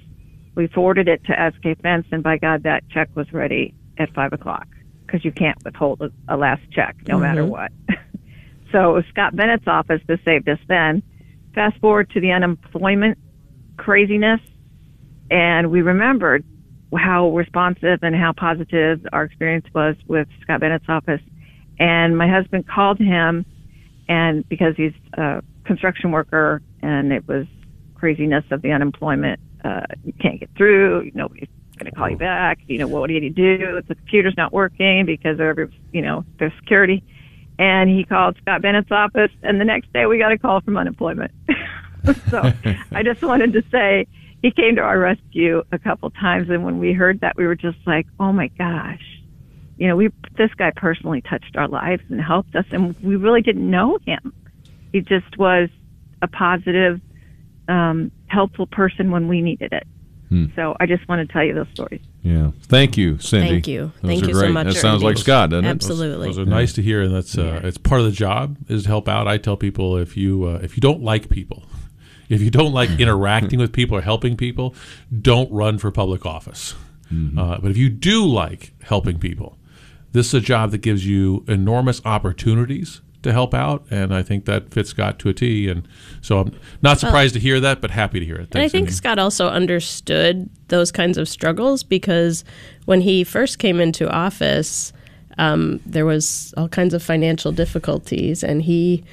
[0.56, 4.34] We forwarded it to SK Fence, and by God, that check was ready at five
[4.34, 4.68] o'clock
[5.08, 7.72] because you can't withhold a, a last check no matter what.
[8.72, 11.04] So Scott Bennett's office that saved us then.
[11.56, 13.18] Fast forward to the unemployment
[13.78, 14.42] craziness,
[15.32, 16.44] and we remembered
[16.96, 21.22] how responsive and how positive our experience was with Scott Bennett's office.
[21.80, 23.46] And my husband called him,
[24.08, 27.46] and because he's a construction worker, and it was
[27.96, 31.12] craziness of the unemployment, uh, you can't get through.
[31.14, 32.60] Nobody's going to call you back.
[32.68, 33.82] You know, what do you do?
[33.88, 37.04] The computer's not working because of every, you know, there's security.
[37.60, 40.78] And he called Scott Bennett's office, and the next day we got a call from
[40.78, 41.32] unemployment.
[42.30, 42.54] so
[42.92, 44.06] I just wanted to say
[44.42, 47.56] he came to our rescue a couple times, and when we heard that, we were
[47.56, 49.02] just like, "Oh my gosh!"
[49.78, 53.42] You know, we this guy personally touched our lives and helped us, and we really
[53.42, 54.34] didn't know him.
[54.92, 55.70] He just was
[56.22, 57.02] a positive,
[57.68, 59.88] um, helpful person when we needed it.
[60.30, 60.48] Hmm.
[60.56, 62.02] So I just want to tell you those stories.
[62.22, 62.52] Yeah.
[62.64, 63.48] Thank you, Cindy.
[63.48, 63.92] Thank you.
[64.02, 65.70] Those Thank are you so much, That sounds like Scott, doesn't it?
[65.70, 66.28] Absolutely.
[66.28, 68.90] Those are nice to hear, and that's uh, it's part of the job is to
[68.90, 69.28] help out.
[69.28, 71.64] I tell people if you uh, if you don't like people,
[72.30, 74.76] if you don't like interacting with people or helping people,
[75.22, 76.76] don't run for public office.
[77.10, 79.58] Uh, but if you do like helping people,
[80.12, 84.46] this is a job that gives you enormous opportunities to help out, and I think
[84.46, 85.68] that fits Scott to a T.
[85.70, 85.88] And
[86.22, 88.50] so I'm not surprised to hear that, but happy to hear it.
[88.54, 88.94] And I think Cindy.
[88.94, 92.44] Scott also understood those kinds of struggles because
[92.86, 94.94] when he first came into office,
[95.38, 99.04] um, there was all kinds of financial difficulties, and he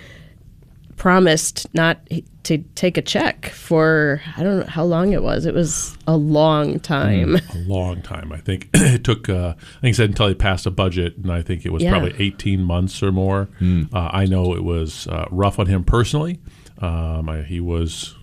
[0.96, 1.98] promised not
[2.44, 5.46] to take a check for I don't know how long it was.
[5.46, 7.36] It was a long time.
[7.54, 8.32] a long time.
[8.32, 9.28] I think it took.
[9.28, 11.82] Uh, I think he said until he passed a budget, and I think it was
[11.82, 11.90] Yeah.
[11.90, 13.48] probably eighteen months or more.
[13.62, 16.40] Uh, I know it was uh, rough on him personally.
[16.78, 18.14] Um, I, he was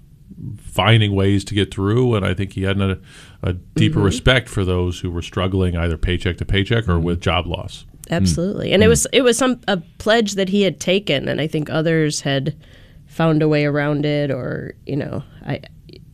[0.60, 3.00] finding ways to get through, and I think he had a,
[3.44, 4.06] a deeper Mhm.
[4.06, 7.86] respect for those who were struggling either paycheck to paycheck or with job loss.
[8.12, 8.74] Absolutely.
[8.74, 11.70] And it was it was some a pledge that he had taken and I think
[11.70, 12.56] others had
[13.08, 15.62] found a way around it or, you know, I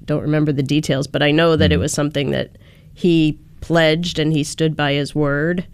[0.05, 2.57] don't remember the details, but I know that it was something that
[2.93, 5.65] he pledged and he stood by his word.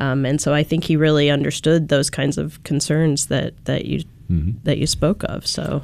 [0.00, 4.02] Um, and so I think he really understood those kinds of concerns that, that you
[4.64, 5.46] that you spoke of.
[5.46, 5.82] So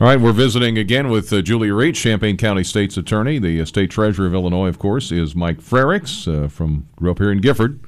[0.00, 3.38] All right, we're visiting again with uh, Julia Rietz, Champaign County State's Attorney.
[3.38, 7.18] The uh, State Treasurer of Illinois, of course, is Mike Frerichs uh, from grew up
[7.18, 7.80] here in Gifford.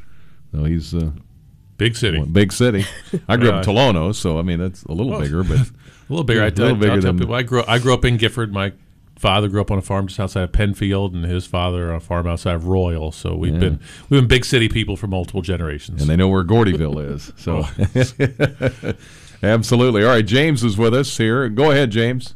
[0.52, 1.12] He's uh,
[1.82, 2.22] big city.
[2.22, 2.84] big city.
[3.28, 5.58] I grew up Uh, in Tolono, so I mean that's a little Well, bigger, but
[5.58, 5.66] a
[6.08, 6.42] little bigger.
[6.42, 7.34] I, a little I, bigger I'll tell than people.
[7.34, 8.52] I grew I grew up in Gifford.
[8.52, 8.72] My
[9.18, 12.00] father grew up on a farm just outside of Penfield, and his father on a
[12.00, 13.12] farm outside of Royal.
[13.12, 13.58] So we've Yeah.
[13.60, 16.00] been we've been big city people for multiple generations.
[16.02, 17.32] and they know where Gordyville is.
[17.36, 18.92] So Oh.
[19.42, 20.02] absolutely.
[20.04, 21.48] All right, James is with us here.
[21.48, 22.34] Go ahead, James.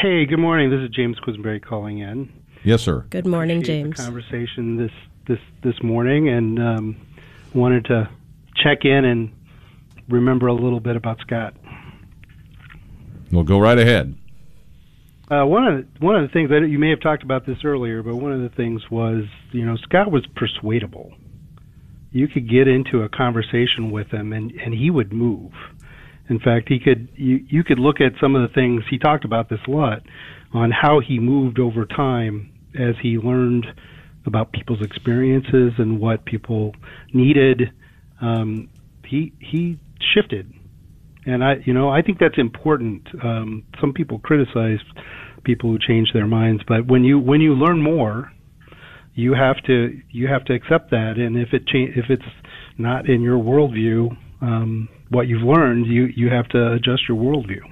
[0.00, 0.70] Hey, good morning.
[0.70, 2.32] This is James Quisenberry calling in.
[2.64, 3.04] Yes, sir.
[3.10, 4.00] good morning, Appreciate the James.
[4.04, 4.90] conversation this
[5.26, 6.96] this this morning, and um,
[7.54, 8.08] wanted to
[8.56, 9.32] check in and
[10.08, 11.54] remember a little bit about Scott.
[13.32, 14.14] Well, go right ahead.
[15.30, 17.58] Uh, one of the, one of the things that you may have talked about this
[17.64, 21.12] earlier, but one of the things was you know Scott was persuadable.
[22.10, 25.52] You could get into a conversation with him, and and he would move.
[26.28, 29.24] In fact, he could you you could look at some of the things he talked
[29.24, 30.02] about this lot
[30.52, 33.66] on how he moved over time as he learned
[34.26, 36.74] about people's experiences and what people
[37.12, 37.72] needed.
[38.20, 38.68] Um,
[39.04, 39.78] he he
[40.14, 40.52] shifted,
[41.26, 43.08] and I you know I think that's important.
[43.22, 44.78] Um, some people criticize
[45.44, 48.30] people who change their minds, but when you when you learn more,
[49.14, 51.14] you have to you have to accept that.
[51.16, 52.22] And if it cha- if it's
[52.78, 57.62] not in your worldview, um, what you've learned, you you have to adjust your worldview.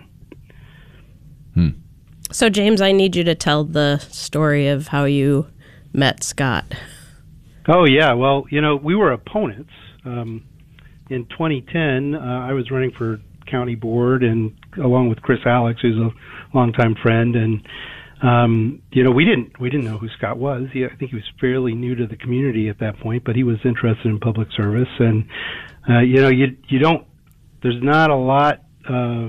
[2.32, 5.48] So James, I need you to tell the story of how you
[5.92, 6.64] met Scott.
[7.68, 9.72] Oh yeah, well you know we were opponents.
[10.04, 10.44] Um,
[11.10, 15.96] in 2010, uh, I was running for county board, and along with Chris Alex, who's
[15.96, 16.10] a
[16.56, 17.66] longtime friend, and
[18.22, 20.68] um, you know we didn't we didn't know who Scott was.
[20.72, 23.42] He, I think he was fairly new to the community at that point, but he
[23.42, 25.24] was interested in public service, and
[25.88, 27.06] uh, you know you you don't
[27.62, 29.28] there's not a lot uh,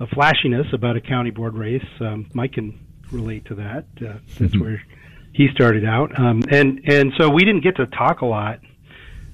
[0.00, 1.84] of flashiness about a county board race.
[2.00, 2.78] Um, Mike can
[3.10, 3.86] relate to that.
[4.00, 4.82] Uh, that's where
[5.38, 8.58] he started out, um, and and so we didn't get to talk a lot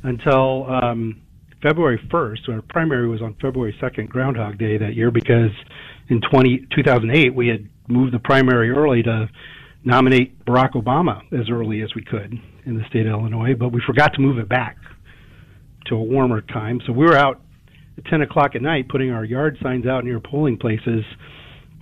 [0.02, 1.22] until um,
[1.62, 2.46] February 1st.
[2.50, 5.50] Our primary was on February 2nd, Groundhog Day that year, because
[6.10, 9.30] in 20, 2008 we had moved the primary early to
[9.82, 13.80] nominate Barack Obama as early as we could in the state of Illinois, but we
[13.86, 14.76] forgot to move it back
[15.86, 16.80] to a warmer time.
[16.86, 17.40] So we were out
[17.96, 21.02] at 10 o'clock at night putting our yard signs out near polling places.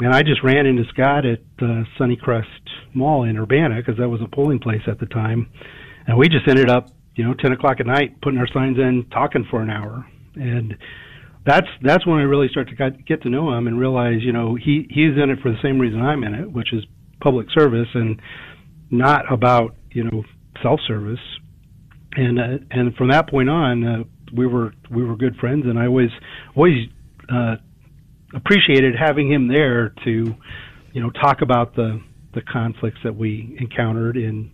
[0.05, 2.43] And I just ran into Scott at uh, Sunnycrest
[2.93, 5.49] Mall in Urbana because that was a polling place at the time.
[6.09, 9.07] And we just ended up, you know, 10 o'clock at night putting our signs in,
[9.13, 10.05] talking for an hour.
[10.35, 10.75] And
[11.47, 14.57] that's that's when I really start to get, to know him and realize, you know,
[14.57, 16.85] he he's in it for the same reason I'm in it, which is
[17.21, 18.21] public service and
[18.91, 20.25] not about, you know,
[20.65, 21.21] self-service.
[22.17, 25.79] And uh, and from that point on, uh, we were we were good friends, and
[25.79, 26.11] I always
[26.57, 26.89] always
[27.33, 27.57] uh,
[28.35, 30.35] appreciated having him there to,
[30.93, 32.01] you know, talk about the
[32.35, 34.51] the conflicts that we encountered in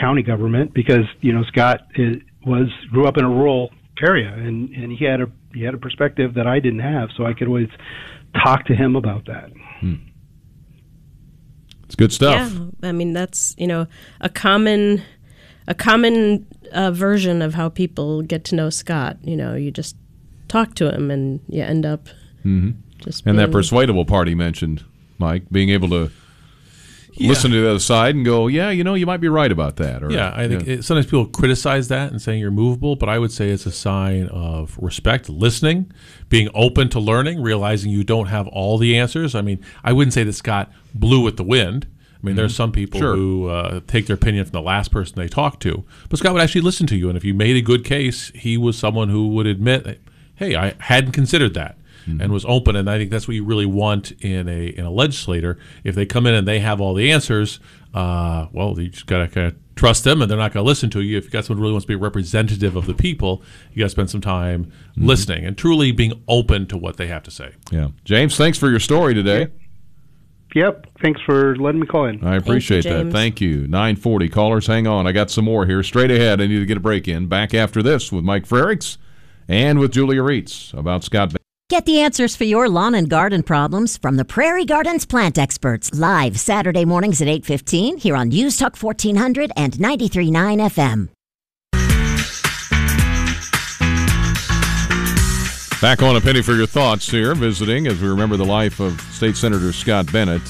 [0.00, 3.70] county government because you know Scott is, was grew up in a rural
[4.02, 7.26] area and and he had a he had a perspective that I didn't have, so
[7.26, 7.68] I could always
[8.42, 9.50] talk to him about that.
[9.80, 9.94] Hmm.
[11.84, 12.52] It's good stuff.
[12.52, 13.86] Yeah, I mean that's you know
[14.20, 15.02] a common
[15.66, 19.18] a common uh, version of how people get to know Scott.
[19.22, 19.96] You know, you just
[20.48, 22.06] talk to him and you end up
[22.44, 22.70] mm-hmm.
[23.02, 24.84] Just and that persuadable part he mentioned,
[25.18, 26.10] Mike, being able to
[27.14, 27.28] Yeah.
[27.28, 29.76] listen to the other side and go, yeah, you know, you might be right about
[29.76, 30.02] that.
[30.02, 33.18] Or, yeah, I think It, sometimes people criticize that and saying you're movable, but I
[33.18, 35.92] would say it's a sign of respect, listening,
[36.30, 39.34] being open to learning, realizing you don't have all the answers.
[39.34, 41.86] I mean, I wouldn't say that Scott blew with the wind.
[42.22, 43.14] I mean, there's some people Sure.
[43.16, 46.40] who uh, take their opinion from the last person they talked to, but Scott would
[46.42, 49.26] actually listen to you, and if you made a good case, he was someone who
[49.28, 50.00] would admit,
[50.36, 52.76] "Hey, I hadn't considered that." And was open.
[52.76, 55.58] And I think that's what you really want in a in a legislator.
[55.84, 57.60] If they come in and they have all the answers,
[57.94, 60.90] uh, well, you just gotta kind of trust them, and they're not going to listen
[60.90, 61.18] to you.
[61.18, 63.80] If you got someone who really wants to be a representative of the people, you
[63.80, 67.30] got to spend some time listening and truly being open to what they have to
[67.30, 67.52] say.
[67.70, 67.88] Yeah.
[68.04, 69.48] James, thanks for your story today.
[70.54, 70.86] Yep.
[71.00, 72.22] Thanks for letting me call in.
[72.24, 73.10] I appreciate that.
[73.10, 73.66] Thank you.
[73.66, 75.06] 940 callers, hang on.
[75.06, 75.82] I got some more here.
[75.82, 77.26] Straight ahead, I need to get a break in.
[77.26, 78.98] Back after this with Mike Frerichs
[79.48, 81.34] and with Julia Rietz about Scott.
[81.72, 85.90] Get the answers for your lawn and garden problems from the Prairie Gardens plant experts
[85.94, 91.08] live Saturday mornings at 8:15 here on News Talk 1400 and 93.9 FM.
[95.80, 99.00] Back on a penny for your thoughts here, visiting as we remember the life of
[99.10, 100.42] State Senator Scott Bennett.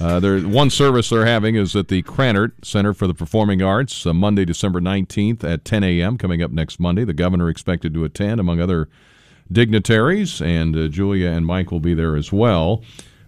[0.00, 4.06] Uh, there, one service they're having is at the Krannert Center for the Performing Arts,
[4.06, 6.16] uh, Monday, December 19th at 10 a.m.
[6.16, 8.88] Coming up next Monday, the governor expected to attend, among other
[9.50, 12.82] dignitaries, and uh, Julia and Mike will be there as well.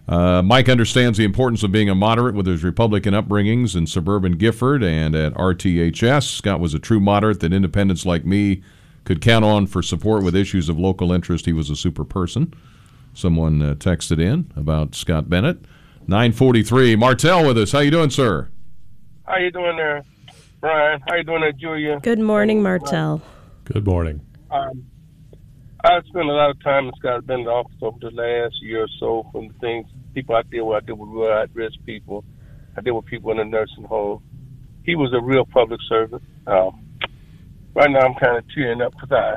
[0.07, 4.37] Uh, Mike understands the importance of being a moderate with his Republican upbringings in suburban
[4.37, 6.23] Gifford and at RTHS.
[6.23, 8.63] Scott was a true moderate that independents like me
[9.03, 11.45] could count on for support with issues of local interest.
[11.45, 12.53] He was a super person.
[13.13, 15.59] Someone uh, texted in about Scott Bennett.
[16.07, 16.95] 943.
[16.95, 17.73] Martell with us.
[17.73, 18.49] How you doing, sir?
[19.25, 20.03] How you doing there,
[20.61, 21.01] Brian?
[21.05, 21.99] How you doing there, Julia?
[22.01, 23.21] Good morning, Martell.
[23.65, 24.21] Good morning.
[24.51, 24.85] Um,
[25.83, 28.87] I spent a lot of time in Scott Bennett office over the last year or
[28.99, 30.83] so from the things people I deal with.
[30.83, 32.25] I deal with real at-risk people.
[32.75, 34.23] I deal with people in a nursing home.
[34.83, 36.23] He was a real public servant.
[36.47, 36.83] Um,
[37.75, 39.35] right now, I'm kind of tearing up because I,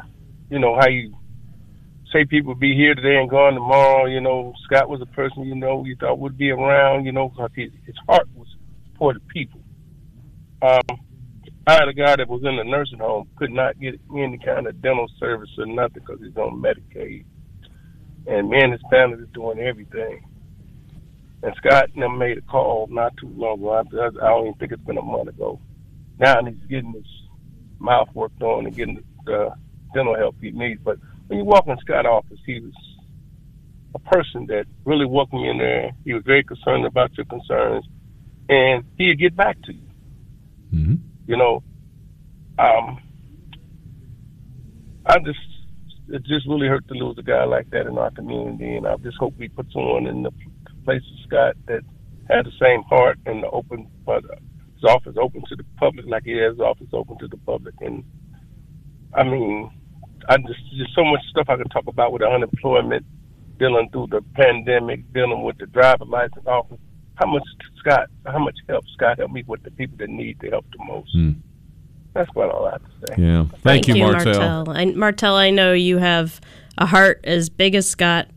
[0.48, 1.14] you know, how you
[2.10, 4.06] say people be here today and gone tomorrow.
[4.06, 7.04] You know, Scott was a person you know you thought would be around.
[7.04, 7.50] You know, because
[7.84, 8.48] his heart was
[8.98, 9.60] for the people.
[10.62, 10.99] Um,
[11.74, 14.82] Had a guy that was in the nursing home, could not get any kind of
[14.82, 17.24] dental service or nothing because he's on Medicaid.
[18.26, 20.24] And me and his family was doing everything.
[21.42, 23.70] And Scott never made a call not too long ago.
[23.70, 25.60] I, I don't even think it's been a month ago.
[26.18, 27.06] Now he's getting his
[27.78, 29.54] mouth worked on and getting the
[29.94, 30.80] dental help he needs.
[30.84, 32.74] But when you walk in Scott's office, he was
[33.94, 35.92] a person that really welcomed you in there.
[36.04, 37.86] He was very concerned about your concerns,
[38.48, 39.88] and he'd get back to you.
[40.74, 40.94] Mm-hmm.
[41.30, 41.62] You know,
[42.58, 42.98] um,
[45.06, 45.38] I just
[46.08, 48.96] it just really hurt to lose a guy like that in our community, and I
[48.96, 50.32] just hope we put someone in the
[50.84, 51.82] place of Scott that
[52.28, 54.24] had the same heart and the open, but
[54.74, 57.76] his office open to the public like he has his office open to the public.
[57.80, 58.02] And
[59.14, 59.70] I mean,
[60.28, 63.06] I just there's so much stuff I could talk about with the unemployment,
[63.56, 66.80] dealing through the pandemic, dealing with the driver license office.
[67.20, 67.42] How much
[67.78, 68.08] Scott?
[68.24, 71.12] How much help Scott helped me with the people that need the help the most?
[71.12, 71.32] Hmm.
[72.14, 73.22] That's what all I have to say.
[73.22, 73.44] Yeah.
[73.62, 74.64] Thank, you, Martell.
[74.64, 74.76] Martell.
[74.76, 76.40] I, Martell, I know you have
[76.78, 78.28] a heart as big as Scott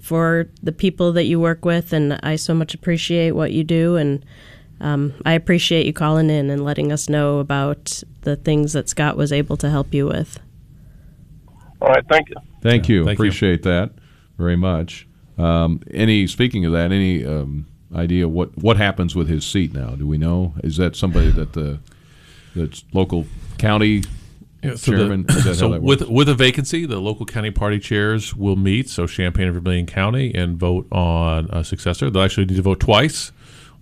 [0.00, 3.96] for the people that you work with, and I so much appreciate what you do.
[3.96, 4.24] And
[4.80, 9.16] um, I appreciate you calling in and letting us know about the things that Scott
[9.16, 10.38] was able to help you with.
[11.80, 12.36] All right, thank you.
[12.60, 13.04] Thank you.
[13.04, 13.24] thank you.
[13.24, 13.92] Appreciate that
[14.36, 15.08] very much.
[15.38, 19.90] Um, any speaking of that, any um, idea what what happens with his seat now?
[19.94, 20.54] Do we know?
[20.64, 21.78] Is that somebody that the
[22.54, 23.26] that's local
[23.58, 24.02] county
[24.62, 25.26] Yeah, so the- chairman?
[25.28, 26.10] Is that how so that with works?
[26.12, 28.88] with a vacancy, the local county party chairs will meet.
[28.90, 32.10] So Champaign and Vermilion County and vote on a successor.
[32.10, 33.32] They'll actually need to vote twice.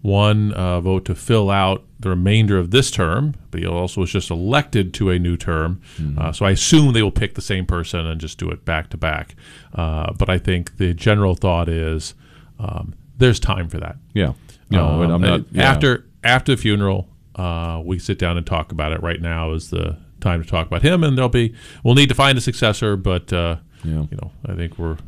[0.03, 4.11] One uh, vote to fill out the remainder of this term, but he also was
[4.11, 5.83] just elected to a new term.
[5.99, 6.19] Mm-hmm.
[6.19, 8.89] Uh, so I assume they will pick the same person and just do it back
[8.91, 9.35] to back.
[9.75, 12.15] Uh, But I think the general thought is
[12.59, 13.97] um, there's time for that.
[14.15, 14.33] Yeah.
[14.71, 15.41] No, Um, I'm not.
[15.53, 15.63] yeah.
[15.71, 19.03] After after the funeral, uh, we sit down and talk about it.
[19.03, 21.55] Right now is the time to talk about him, and there'll be
[21.85, 24.03] we'll need to find a successor, but uh, Yeah.
[24.11, 24.99] you know I think we're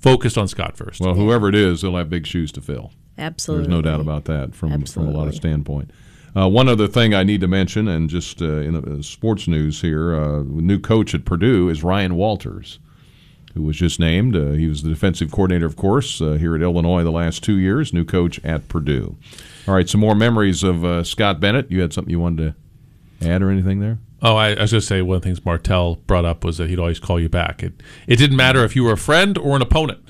[0.00, 1.00] focused on Scott first.
[1.00, 2.92] Well, whoever it is, they'll have big shoes to fill.
[3.18, 3.66] Absolutely.
[3.66, 5.36] There's no doubt about that from from a lot of Absolutely.
[5.36, 5.90] standpoint.
[6.36, 9.80] Uh, one other thing I need to mention, and just uh, in uh, sports news
[9.82, 12.80] here, uh, new coach at Purdue is Ryan Walters,
[13.54, 14.34] who was just named.
[14.36, 17.56] Uh, he was the defensive coordinator, of course, uh, here at Illinois the last two
[17.58, 17.92] years.
[17.92, 19.16] New coach at Purdue.
[19.66, 21.70] All right, some more memories of uh, Scott Bennett.
[21.70, 22.54] You had something you wanted
[23.20, 23.98] to add or anything there?
[24.22, 26.58] Oh, I, I was going to say one of the things Martell brought up was
[26.58, 27.62] that he'd always call you back.
[27.62, 27.74] It
[28.06, 30.00] it didn't matter if you were a friend or an opponent.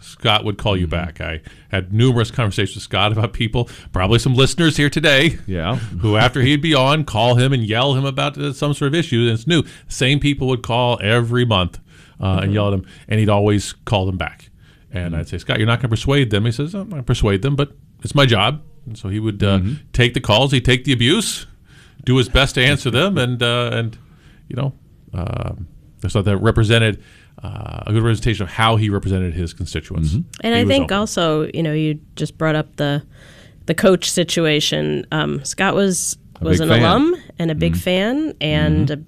[0.00, 1.20] Scott would call you back.
[1.20, 1.40] I
[1.70, 5.76] had numerous conversations with Scott about people, probably some listeners here today, Yeah.
[5.76, 8.94] who after he'd be on, call him and yell him about uh, some sort of
[8.94, 9.20] issue.
[9.22, 9.64] And it's new.
[9.88, 11.80] Same people would call every month
[12.20, 14.50] uh, and yell at him, and he'd always call them back.
[14.92, 16.44] And I'd say, Scott, you're not going to persuade them.
[16.44, 18.62] He says, I'm going to persuade them, but it's my job.
[18.86, 19.60] And so he would uh,
[19.92, 21.46] take the calls, he'd take the abuse,
[22.04, 23.96] do his best to answer them, and uh, and
[24.48, 24.72] you know,
[25.14, 25.66] um,
[26.04, 27.02] I thought that represented
[27.42, 30.12] uh, a good representation of how he represented his constituents.
[30.12, 30.96] And He I think open.
[30.98, 33.02] also, you know, you just brought up the
[33.66, 35.06] the coach situation.
[35.10, 36.80] Um, Scott was A was an fan.
[36.82, 38.98] alum and a big fan and a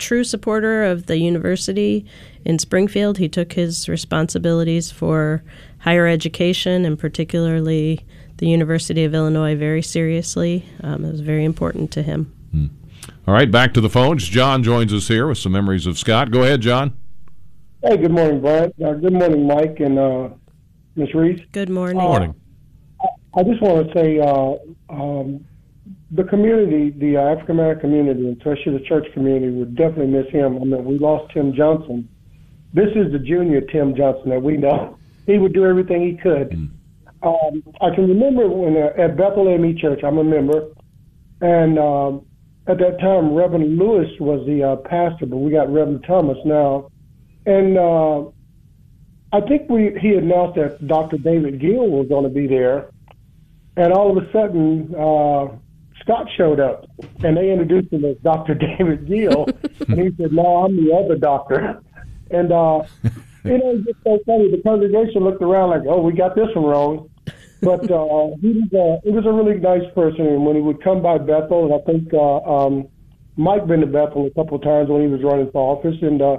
[0.00, 2.04] true supporter of the university
[2.44, 3.18] in Springfield.
[3.18, 5.44] He took his responsibilities for
[5.78, 8.04] higher education and particularly
[8.38, 10.64] the University of Illinois very seriously.
[10.82, 12.34] Um, it was very important to him.
[13.26, 14.26] All right, back to the phones.
[14.26, 16.30] John joins us here with some memories of Scott.
[16.30, 16.96] Go ahead, John.
[17.82, 18.74] Hey, good morning, Brent.
[18.82, 20.28] Uh, good morning, Mike and uh,
[20.96, 21.50] Miss Rietz.
[21.52, 21.96] Good morning.
[21.96, 22.34] morning.
[23.34, 24.56] I just want to say uh,
[24.92, 25.46] um,
[26.12, 30.56] the community, the African American community, especially the church community, would definitely miss him.
[30.56, 32.08] I mean, we lost Tim Johnson.
[32.72, 34.96] This is the junior Tim Johnson that we know.
[35.26, 36.50] He would do everything he could.
[37.22, 40.72] Um, I can remember when uh, at Bethel AME Church, I'm a member,
[41.40, 42.26] and um,
[42.66, 46.90] at that time Reverend Lewis was the uh, pastor, but we got Reverend Thomas now,
[47.46, 48.22] and uh,
[49.32, 51.18] I think we he announced that Dr.
[51.18, 52.90] David Gill was going to be there,
[53.76, 55.48] and all of a sudden uh,
[56.00, 56.86] Scott showed up,
[57.22, 58.54] and they introduced him as Dr.
[58.78, 59.46] David Gill,
[59.88, 61.82] and he said, "No, I'm the other doctor,"
[62.30, 62.82] and uh,
[63.44, 64.50] you know, it's just so funny.
[64.50, 67.10] The congregation looked around like, "Oh, we got this one wrong."
[67.62, 70.82] But uh, he was a, he was a really nice person, and when he would
[70.82, 72.88] come by Bethel, and I think uh, um,
[73.36, 76.22] Mike been to Bethel a couple of times when he was running for office, and
[76.22, 76.38] uh,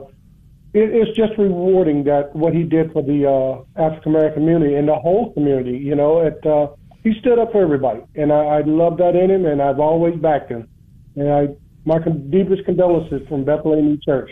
[0.74, 4.88] it, it's just rewarding that what he did for the uh, African American community and
[4.88, 5.78] the whole community.
[5.78, 6.70] You know, it, uh,
[7.04, 10.16] he stood up for everybody, and I, I love that in him, and I've always
[10.16, 10.68] backed him.
[11.16, 11.48] And I
[11.86, 14.30] my con- deepest condolences from Bethel AME Church.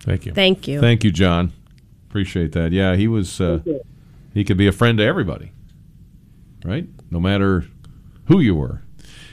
[0.00, 0.32] Thank you.
[0.32, 0.80] Thank you.
[0.80, 1.52] Thank you, John.
[2.08, 2.72] Appreciate that.
[2.72, 3.40] Yeah, he was.
[3.40, 3.60] Uh,
[4.34, 5.52] he could be a friend to everybody,
[6.64, 6.86] right?
[7.10, 7.64] No matter
[8.26, 8.82] who you were.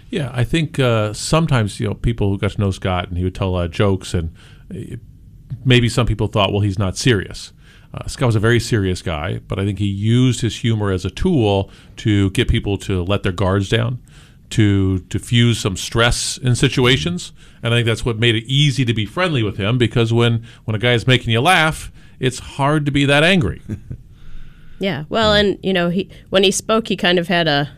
[0.09, 3.23] Yeah, I think uh, sometimes you know people who got to know Scott and he
[3.23, 4.33] would tell a lot of jokes, and
[4.73, 4.95] uh,
[5.65, 7.51] maybe some people thought, well, he's not serious.
[7.93, 11.05] Uh, Scott was a very serious guy, but I think he used his humor as
[11.05, 14.01] a tool to get people to let their guards down,
[14.51, 18.93] to diffuse some stress in situations, and I think that's what made it easy to
[18.93, 22.85] be friendly with him because when when a guy is making you laugh, it's hard
[22.85, 23.61] to be that angry.
[24.83, 25.05] Yeah.
[25.07, 27.71] Well, and you know, he when he spoke, he kind of had a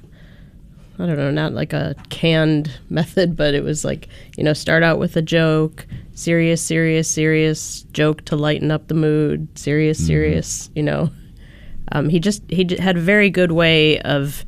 [0.97, 4.81] I don't know, not like a canned method, but it was like, you know, start
[4.81, 10.69] out with a joke, serious, serious, serious joke to lighten up the mood, serious, serious,
[10.75, 11.11] you know.
[11.91, 14.45] Um, he just he had a very good way of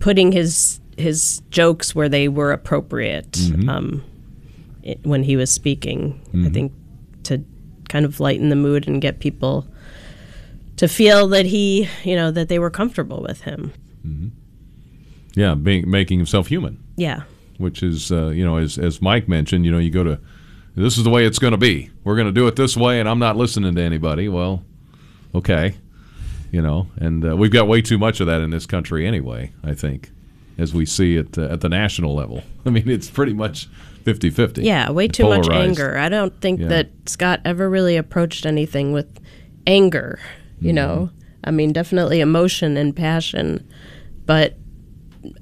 [0.00, 4.04] putting his his jokes where they were appropriate um,
[4.82, 6.20] it, when he was speaking.
[6.46, 6.72] I think
[7.24, 7.44] to
[7.88, 9.66] kind of lighten the mood and get people
[10.76, 13.72] to feel that he, you know, that they were comfortable with him.
[15.34, 17.22] Yeah, being, making himself human, Yeah.
[17.58, 20.18] which is, uh, you know, as as Mike mentioned, you know, you go to,
[20.76, 21.90] this is the way it's going to be.
[22.04, 24.28] We're going to do it this way, and I'm not listening to anybody.
[24.28, 24.62] Well,
[25.34, 25.74] okay,
[26.50, 29.52] you know, and uh, we've got way too much of that in this country anyway.
[29.64, 30.10] I think,
[30.58, 32.42] as we see it uh, at the national level.
[32.66, 33.68] I mean, it's pretty much
[34.04, 34.62] 50-50.
[34.64, 35.96] Yeah, way It's too much anger.
[35.96, 36.68] I don't think Yeah.
[36.68, 39.06] that Scott ever really approached anything with
[39.66, 40.18] anger,
[40.60, 41.10] you know.
[41.44, 43.66] I mean, definitely emotion and passion,
[44.26, 44.56] but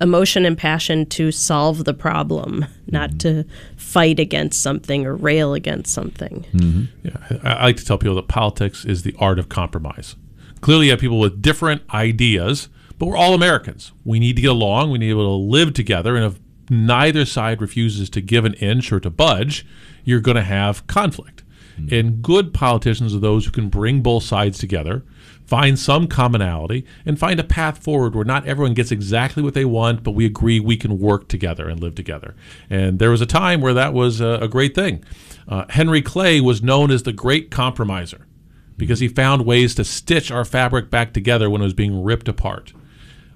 [0.01, 3.45] emotion and passion to solve the problem, not to
[3.77, 6.47] fight against something or rail against something.
[6.53, 7.07] Mm-hmm.
[7.07, 10.17] Yeah, I, I like to tell people that politics is the art of compromise.
[10.61, 12.69] Clearly, you have people with different ideas,
[12.99, 13.93] but we're all Americans.
[14.05, 14.91] We need to get along.
[14.91, 16.17] We need to be able to live together.
[16.17, 19.67] And if neither side refuses to give an inch or to budge,
[20.05, 21.43] you're going to have conflict.
[21.79, 21.99] Mm.
[21.99, 25.03] And good politicians are those who can bring both sides together,
[25.51, 29.65] find some commonality, and find a path forward where not everyone gets exactly what they
[29.65, 32.37] want, but we agree we can work together and live together.
[32.71, 35.05] And there was a time where that was a, a great thing.
[35.49, 38.29] Uh, Henry Clay was known as the great compromiser
[38.77, 42.29] because he found ways to stitch our fabric back together when it was being ripped
[42.29, 42.73] apart.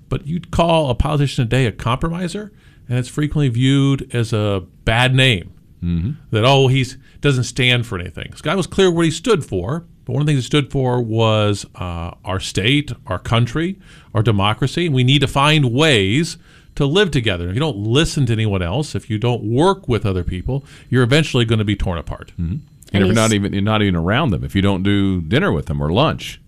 [0.09, 2.53] But you'd call a politician today a compromiser,
[2.89, 5.53] and it's frequently viewed as a bad name.
[5.83, 6.13] Mm-hmm.
[6.31, 8.29] That oh, he's doesn't stand for anything.
[8.31, 10.71] This guy was clear what he stood for, but one of the things he stood
[10.71, 13.77] for was uh, our state, our country,
[14.15, 16.37] our democracy, and we need to find ways
[16.75, 17.49] to live together.
[17.49, 21.03] If you don't listen to anyone else, if you don't work with other people, you're
[21.05, 22.33] eventually going to be torn apart.
[22.39, 22.57] Mm-hmm.
[22.93, 25.51] And, if you're not even you're not even around them, if you don't do dinner
[25.53, 26.41] with them or lunch,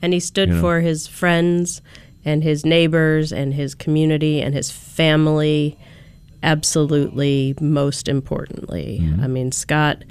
[0.00, 0.60] And he stood You know.
[0.60, 1.82] for his friends
[2.24, 5.76] and his neighbors and his community and his family,
[6.42, 9.02] absolutely most importantly.
[9.20, 10.04] I mean, Scott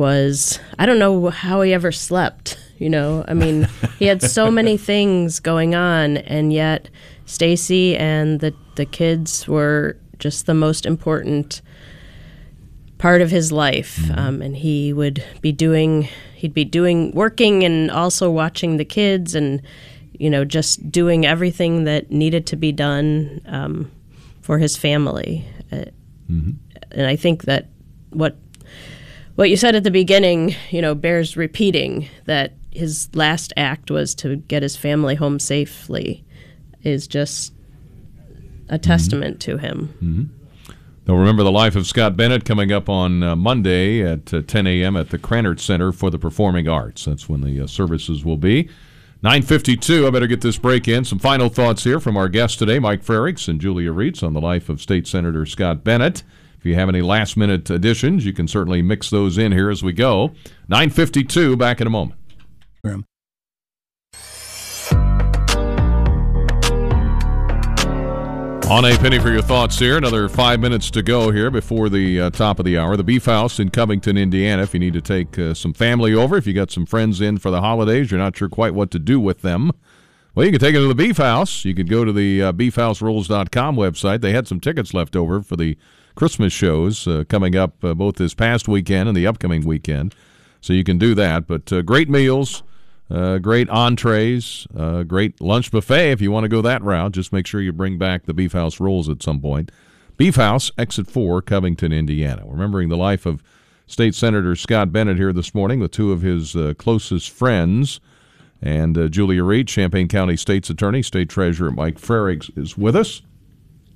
[0.00, 3.22] was, I don't know how he ever slept, you know?
[3.28, 6.88] I mean, he had so many things going on, and yet
[7.26, 11.60] Stacy and the, the kids were just the most important
[12.96, 14.10] part of his life.
[14.16, 19.34] Um, and he would be doing he'd be doing working and also watching the kids
[19.34, 19.60] and
[20.12, 23.90] you know just doing everything that needed to be done um,
[24.40, 25.46] for his family.
[25.70, 25.84] Uh,
[26.92, 27.68] and i think that
[28.10, 28.36] what
[29.40, 34.14] what you said at the beginning you know bears repeating that his last act was
[34.14, 36.22] to get his family home safely
[36.82, 37.54] is just
[38.68, 40.24] a testament to him Mm-hmm.
[41.06, 44.66] They'll remember the life of Scott Bennett coming up on uh, Monday at uh, 10
[44.68, 44.96] a.m.
[44.96, 47.06] at the Krannert Center for the Performing Arts.
[47.06, 48.68] That's when the uh, services will be.
[49.22, 51.04] 952, I better get this break in.
[51.04, 54.40] Some final thoughts here from our guests today, Mike Frerichs and Julia Rietz, on the
[54.40, 56.22] life of State Senator Scott Bennett.
[56.60, 59.82] If you have any last minute additions, you can certainly mix those in here as
[59.82, 60.32] we go.
[60.68, 62.20] 952, back in a moment.
[68.70, 69.96] On a penny for your thoughts here.
[69.96, 72.94] Another five minutes to go here before the uh, top of the hour.
[72.94, 74.62] The Beef House in Covington, Indiana.
[74.62, 77.38] If you need to take uh, some family over, if you got some friends in
[77.38, 79.72] for the holidays, you're not sure quite what to do with them.
[80.34, 81.64] Well, you can take it to the Beef House.
[81.64, 84.20] You could go to the uh, beefhouserules.com website.
[84.20, 85.78] They had some tickets left over for the
[86.20, 90.14] Christmas shows uh, coming up uh, both this past weekend and the upcoming weekend.
[90.60, 91.46] So you can do that.
[91.46, 92.62] But uh, great meals,
[93.10, 97.12] uh, great entrees, uh, great lunch buffet if you want to go that route.
[97.12, 99.72] Just make sure you bring back the Beef House rolls at some point.
[100.18, 102.42] Beef House, Exit 4, Covington, Indiana.
[102.44, 103.42] Remembering the life of
[103.86, 107.98] State Senator Scott Bennett here this morning with two of his uh, closest friends.
[108.60, 113.22] And Julia Rietz, Champaign County State's Attorney, State Treasurer Mike Frerichs is with us.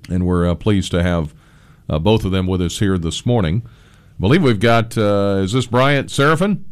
[0.09, 1.35] And we're pleased to have
[1.89, 3.63] uh, both of them with us here this morning.
[3.65, 6.63] I believe we've got, uh, is this Bryant Seraphin?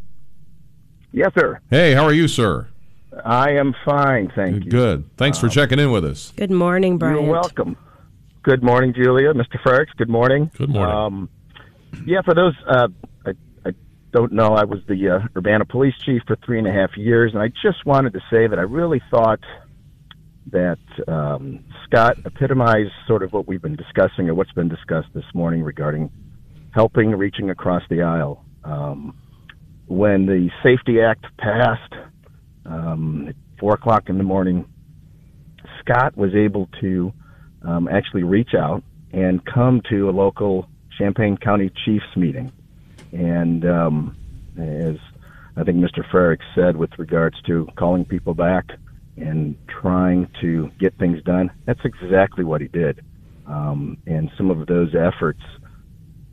[1.12, 1.60] Yes, sir.
[1.70, 2.68] Hey, how are you, sir?
[3.24, 4.72] I am fine, thank you.
[4.72, 5.16] Good.
[5.18, 6.34] Thanks for checking in with us.
[6.36, 7.22] good morning Bryant.
[7.22, 7.78] You're welcome.
[8.42, 9.62] Good morning, Julia, Mr.
[9.64, 9.96] Frerichs.
[9.98, 10.50] Good morning.
[10.58, 10.96] Good morning.
[10.96, 11.30] Um,
[12.06, 12.88] yeah, for those uh,
[13.26, 13.34] I,
[13.66, 13.72] I
[14.12, 17.34] don't know, I was the uh, Urbana police chief for three and a half years,
[17.34, 19.40] and I just wanted to say that I really thought
[20.52, 25.26] that um, Scott epitomized sort of what we've been discussing or what's been discussed this
[25.34, 26.12] morning regarding
[26.72, 28.44] helping reaching across the aisle.
[28.64, 29.18] Um,
[29.88, 31.94] when the Safety Act passed
[32.66, 34.66] um, at four o'clock in the morning,
[35.80, 37.14] Scott was able to
[37.62, 40.68] um, actually reach out and come to a local
[40.98, 42.52] Champaign County Chiefs meeting.
[43.12, 44.18] And um,
[44.58, 44.96] as
[45.56, 46.04] I think Mr.
[46.12, 48.66] Frerichs said, with regards to calling people back
[49.18, 53.04] and trying to get things done, that's exactly what he did.
[53.46, 55.42] Um, and some of those efforts,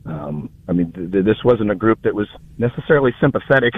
[0.05, 2.27] um, I mean, th- th- this wasn't a group that was
[2.57, 3.73] necessarily sympathetic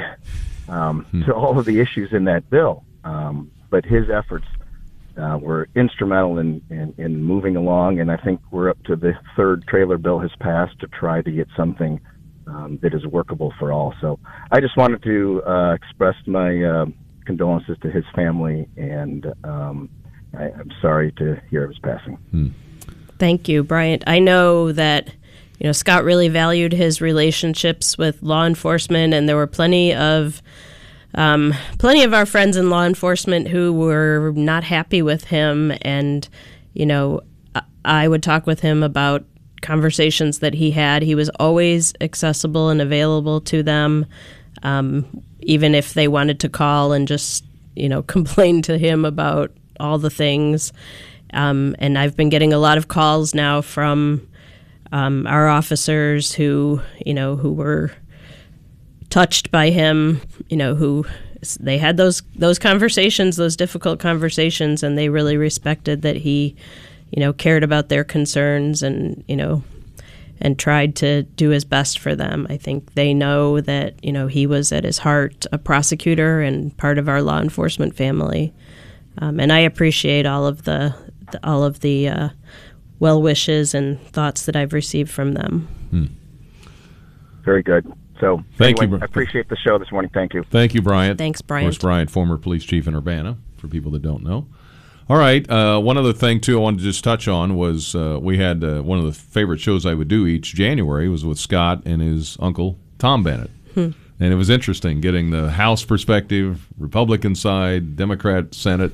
[0.69, 4.45] um, to all of the issues in that bill, um, but his efforts
[5.17, 7.99] uh, were instrumental in, in, in moving along.
[7.99, 11.31] And I think we're up to the third trailer bill has passed to try to
[11.31, 11.99] get something
[12.47, 13.93] um, that is workable for all.
[14.01, 14.19] So
[14.51, 16.85] I just wanted to uh, express my uh,
[17.25, 19.89] condolences to his family, and um,
[20.37, 22.53] I, I'm sorry to hear of his passing.
[23.19, 24.03] Thank you, Bryant.
[24.07, 25.07] I know that
[25.59, 30.41] you know Scott really valued his relationships with law enforcement, and there were plenty of
[31.15, 36.27] um, plenty of our friends in law enforcement who were not happy with him, and
[36.73, 37.21] you know
[37.55, 39.25] I- I would talk with him about
[39.61, 41.03] conversations that he had.
[41.03, 44.05] He was always accessible and available to them,
[44.63, 47.45] um, even if they wanted to call and just
[47.75, 50.73] you know complain to him about all the things.
[51.33, 54.27] Um, and I've been getting a lot of calls now from
[54.91, 57.91] um, our officers who, you know, who were
[59.09, 61.05] touched by him, you know, who
[61.59, 66.55] they had those those conversations, those difficult conversations, and they really respected that he,
[67.11, 69.63] you know, cared about their concerns and you know,
[70.43, 72.45] and tried to do his best for them.
[72.49, 76.75] I think they know that you know he was at his heart a prosecutor and
[76.77, 78.53] part of our law enforcement family,
[79.17, 80.93] um, and I appreciate all of the,
[81.31, 82.29] the all of the uh,
[82.99, 85.67] well wishes and thoughts that I've received from them.
[85.89, 86.05] Hmm.
[87.43, 87.91] Very good.
[88.19, 89.01] So Thank anyway, you.
[89.01, 90.11] I appreciate the show this morning.
[90.13, 90.43] Thank you.
[90.43, 91.17] Thank you, Brian.
[91.17, 91.65] Thanks, Brian.
[91.65, 92.09] Of course, Bryant.
[92.09, 94.47] Bryant, former police chief in Urbana, for people that don't know.
[95.09, 95.47] All right.
[95.49, 98.63] Uh, one other thing, too, I wanted to just touch on was uh, we had
[98.63, 102.01] uh, one of the favorite shows I would do each January was with Scott and
[102.01, 103.51] his uncle, Tom Bennett.
[103.73, 103.89] Hmm.
[104.19, 108.93] And it was interesting getting the House perspective, Republican side, Democrat, Senate.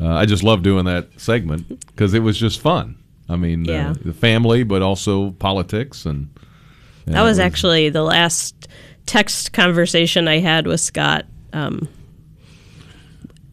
[0.00, 2.96] Uh, I just love doing that segment because it was just fun.
[3.28, 3.90] I mean, Yeah.
[3.90, 6.06] uh, the family, but also politics.
[6.06, 6.30] and,
[7.06, 8.66] and That it was actually the last
[9.06, 11.26] text conversation I had with Scott.
[11.52, 11.86] Um,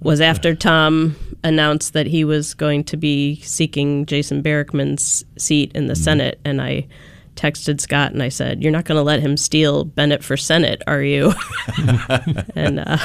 [0.07, 5.87] was after Tom announced that he was going to be seeking Jason Barickman's seat in
[5.87, 6.03] the Mm-hmm.
[6.03, 6.87] Senate, and I
[7.35, 10.81] texted Scott and I said, "You're not going to let him steal Bennett for Senate,
[10.87, 11.33] are you?"
[12.55, 12.97] and uh,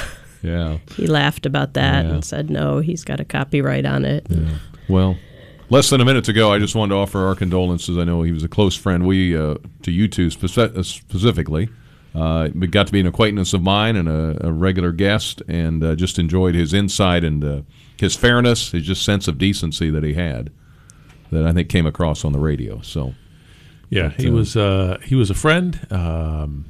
[0.42, 0.78] Yeah.
[0.96, 2.12] he laughed about that Yeah.
[2.12, 4.26] and said, "No, he's got a copyright on it."
[4.88, 5.16] Well,
[5.70, 6.53] less than a minute ago.
[6.53, 7.98] I just wanted to offer our condolences.
[7.98, 9.07] I know he was a close friend.
[9.07, 11.68] We uh, to you two speci- uh, specifically.
[12.15, 15.83] Uh, but got to be an acquaintance of mine and a, a regular guest, and
[15.83, 17.63] uh, just enjoyed his insight and uh,
[17.99, 20.51] his fairness, his just sense of decency that he had,
[21.31, 22.81] that I think came across on the radio.
[22.83, 23.15] So,
[23.89, 25.87] Yeah, But, he uh, was uh, he was a friend.
[25.91, 26.67] Um,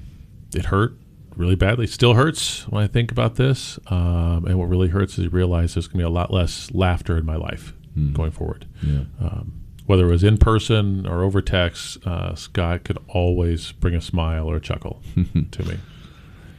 [0.54, 0.94] it hurt
[1.36, 1.86] really badly.
[1.86, 3.78] Still hurts when I think about this.
[3.88, 6.70] Um, and what really hurts is you realize there's going to be a lot less
[6.72, 7.72] laughter in my life
[8.12, 8.66] going forward.
[8.82, 9.04] Yeah.
[9.20, 14.00] Um, whether it was in person or over text, uh, Scott could always bring a
[14.00, 15.02] smile or a chuckle
[15.50, 15.78] to me.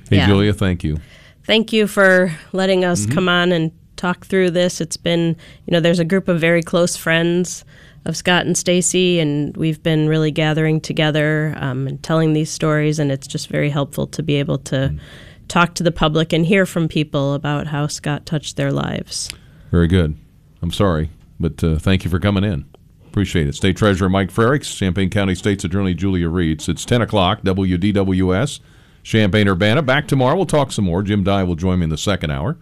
[0.09, 0.27] hey Yeah.
[0.27, 0.97] Julia, thank you.
[1.45, 3.13] thank you for letting us Mm-hmm.
[3.13, 4.81] come on and talk through this.
[4.81, 7.63] It's been, you know, there's a group of very close friends
[8.05, 12.99] of Scott and Stacy, and we've been really gathering together um, and telling these stories,
[12.99, 14.99] and it's just very helpful to be able to Mm.
[15.47, 19.29] talk to the public and hear from people about how Scott touched their lives.
[19.71, 20.17] Very good.
[20.61, 22.65] I'm sorry, but uh, thank you for coming in.
[23.13, 23.53] Appreciate it.
[23.53, 26.67] State Treasurer Mike Frerichs, Champaign County State's Attorney Julia Rietz.
[26.67, 28.59] It's 10 o'clock, WDWS,
[29.03, 29.83] Champaign Urbana.
[29.83, 30.35] Back tomorrow.
[30.35, 31.03] We'll talk some more.
[31.03, 32.57] Jim Dey will join me in the second hour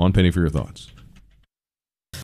[0.00, 0.91] on Penny for Your Thoughts.